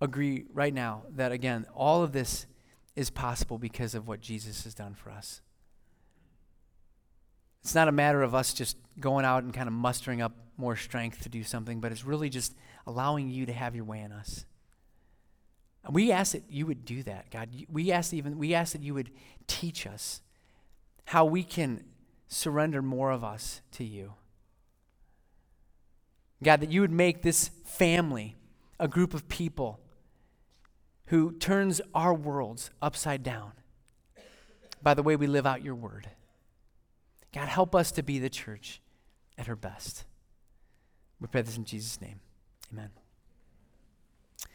agree 0.00 0.46
right 0.52 0.74
now 0.74 1.02
that, 1.14 1.30
again, 1.30 1.64
all 1.72 2.02
of 2.02 2.10
this 2.10 2.46
is 2.96 3.10
possible 3.10 3.58
because 3.58 3.94
of 3.94 4.08
what 4.08 4.20
Jesus 4.20 4.64
has 4.64 4.74
done 4.74 4.94
for 4.94 5.10
us. 5.10 5.40
It's 7.62 7.74
not 7.74 7.88
a 7.88 7.92
matter 7.92 8.22
of 8.22 8.34
us 8.34 8.52
just 8.52 8.76
going 8.98 9.24
out 9.24 9.44
and 9.44 9.54
kind 9.54 9.68
of 9.68 9.72
mustering 9.72 10.20
up 10.20 10.32
more 10.56 10.76
strength 10.76 11.22
to 11.22 11.28
do 11.28 11.42
something, 11.44 11.80
but 11.80 11.92
it's 11.92 12.04
really 12.04 12.28
just 12.28 12.54
allowing 12.86 13.30
you 13.30 13.46
to 13.46 13.52
have 13.52 13.74
your 13.74 13.84
way 13.84 14.00
in 14.00 14.12
us. 14.12 14.44
And 15.84 15.94
we 15.94 16.12
ask 16.12 16.32
that 16.32 16.44
you 16.48 16.66
would 16.66 16.84
do 16.84 17.02
that, 17.04 17.30
God. 17.30 17.50
We 17.70 17.90
ask 17.90 18.12
even 18.12 18.38
we 18.38 18.54
ask 18.54 18.72
that 18.72 18.82
you 18.82 18.94
would 18.94 19.10
teach 19.46 19.86
us 19.86 20.20
how 21.06 21.24
we 21.24 21.42
can 21.42 21.84
surrender 22.28 22.82
more 22.82 23.10
of 23.10 23.24
us 23.24 23.60
to 23.72 23.84
you. 23.84 24.14
God, 26.42 26.60
that 26.60 26.72
you 26.72 26.80
would 26.80 26.92
make 26.92 27.22
this 27.22 27.50
family 27.64 28.36
a 28.80 28.88
group 28.88 29.14
of 29.14 29.28
people 29.28 29.80
who 31.06 31.32
turns 31.32 31.80
our 31.94 32.14
worlds 32.14 32.70
upside 32.80 33.22
down 33.22 33.52
by 34.82 34.94
the 34.94 35.02
way 35.02 35.14
we 35.14 35.26
live 35.26 35.46
out 35.46 35.62
your 35.62 35.74
word. 35.74 36.08
God, 37.34 37.48
help 37.48 37.74
us 37.74 37.92
to 37.92 38.02
be 38.02 38.18
the 38.18 38.30
church 38.30 38.80
at 39.38 39.46
her 39.46 39.56
best. 39.56 40.04
We 41.20 41.28
pray 41.28 41.42
this 41.42 41.56
in 41.56 41.64
Jesus' 41.64 42.00
name. 42.00 42.20
Amen. 42.72 42.90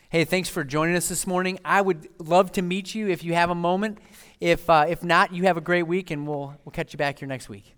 Hey, 0.10 0.24
thanks 0.26 0.48
for 0.48 0.63
joining 0.63 0.96
us 0.96 1.10
this 1.10 1.26
morning. 1.28 1.60
I 1.66 1.82
would 1.82 2.08
love 2.20 2.52
to 2.54 2.62
meet 2.62 2.96
you 2.96 3.08
if 3.08 3.24
you 3.24 3.34
have 3.34 3.50
a 3.50 3.56
moment. 3.56 3.98
If, 4.40 4.70
uh, 4.70 4.86
if 4.88 5.04
not, 5.04 5.34
you 5.34 5.44
have 5.44 5.58
a 5.58 5.62
great 5.62 5.84
week, 5.84 6.12
and 6.12 6.28
we'll, 6.28 6.56
we'll 6.63 6.72
catch 6.72 6.94
you 6.94 6.98
back 6.98 7.20
here 7.20 7.28
next 7.28 7.50
week. 7.50 7.77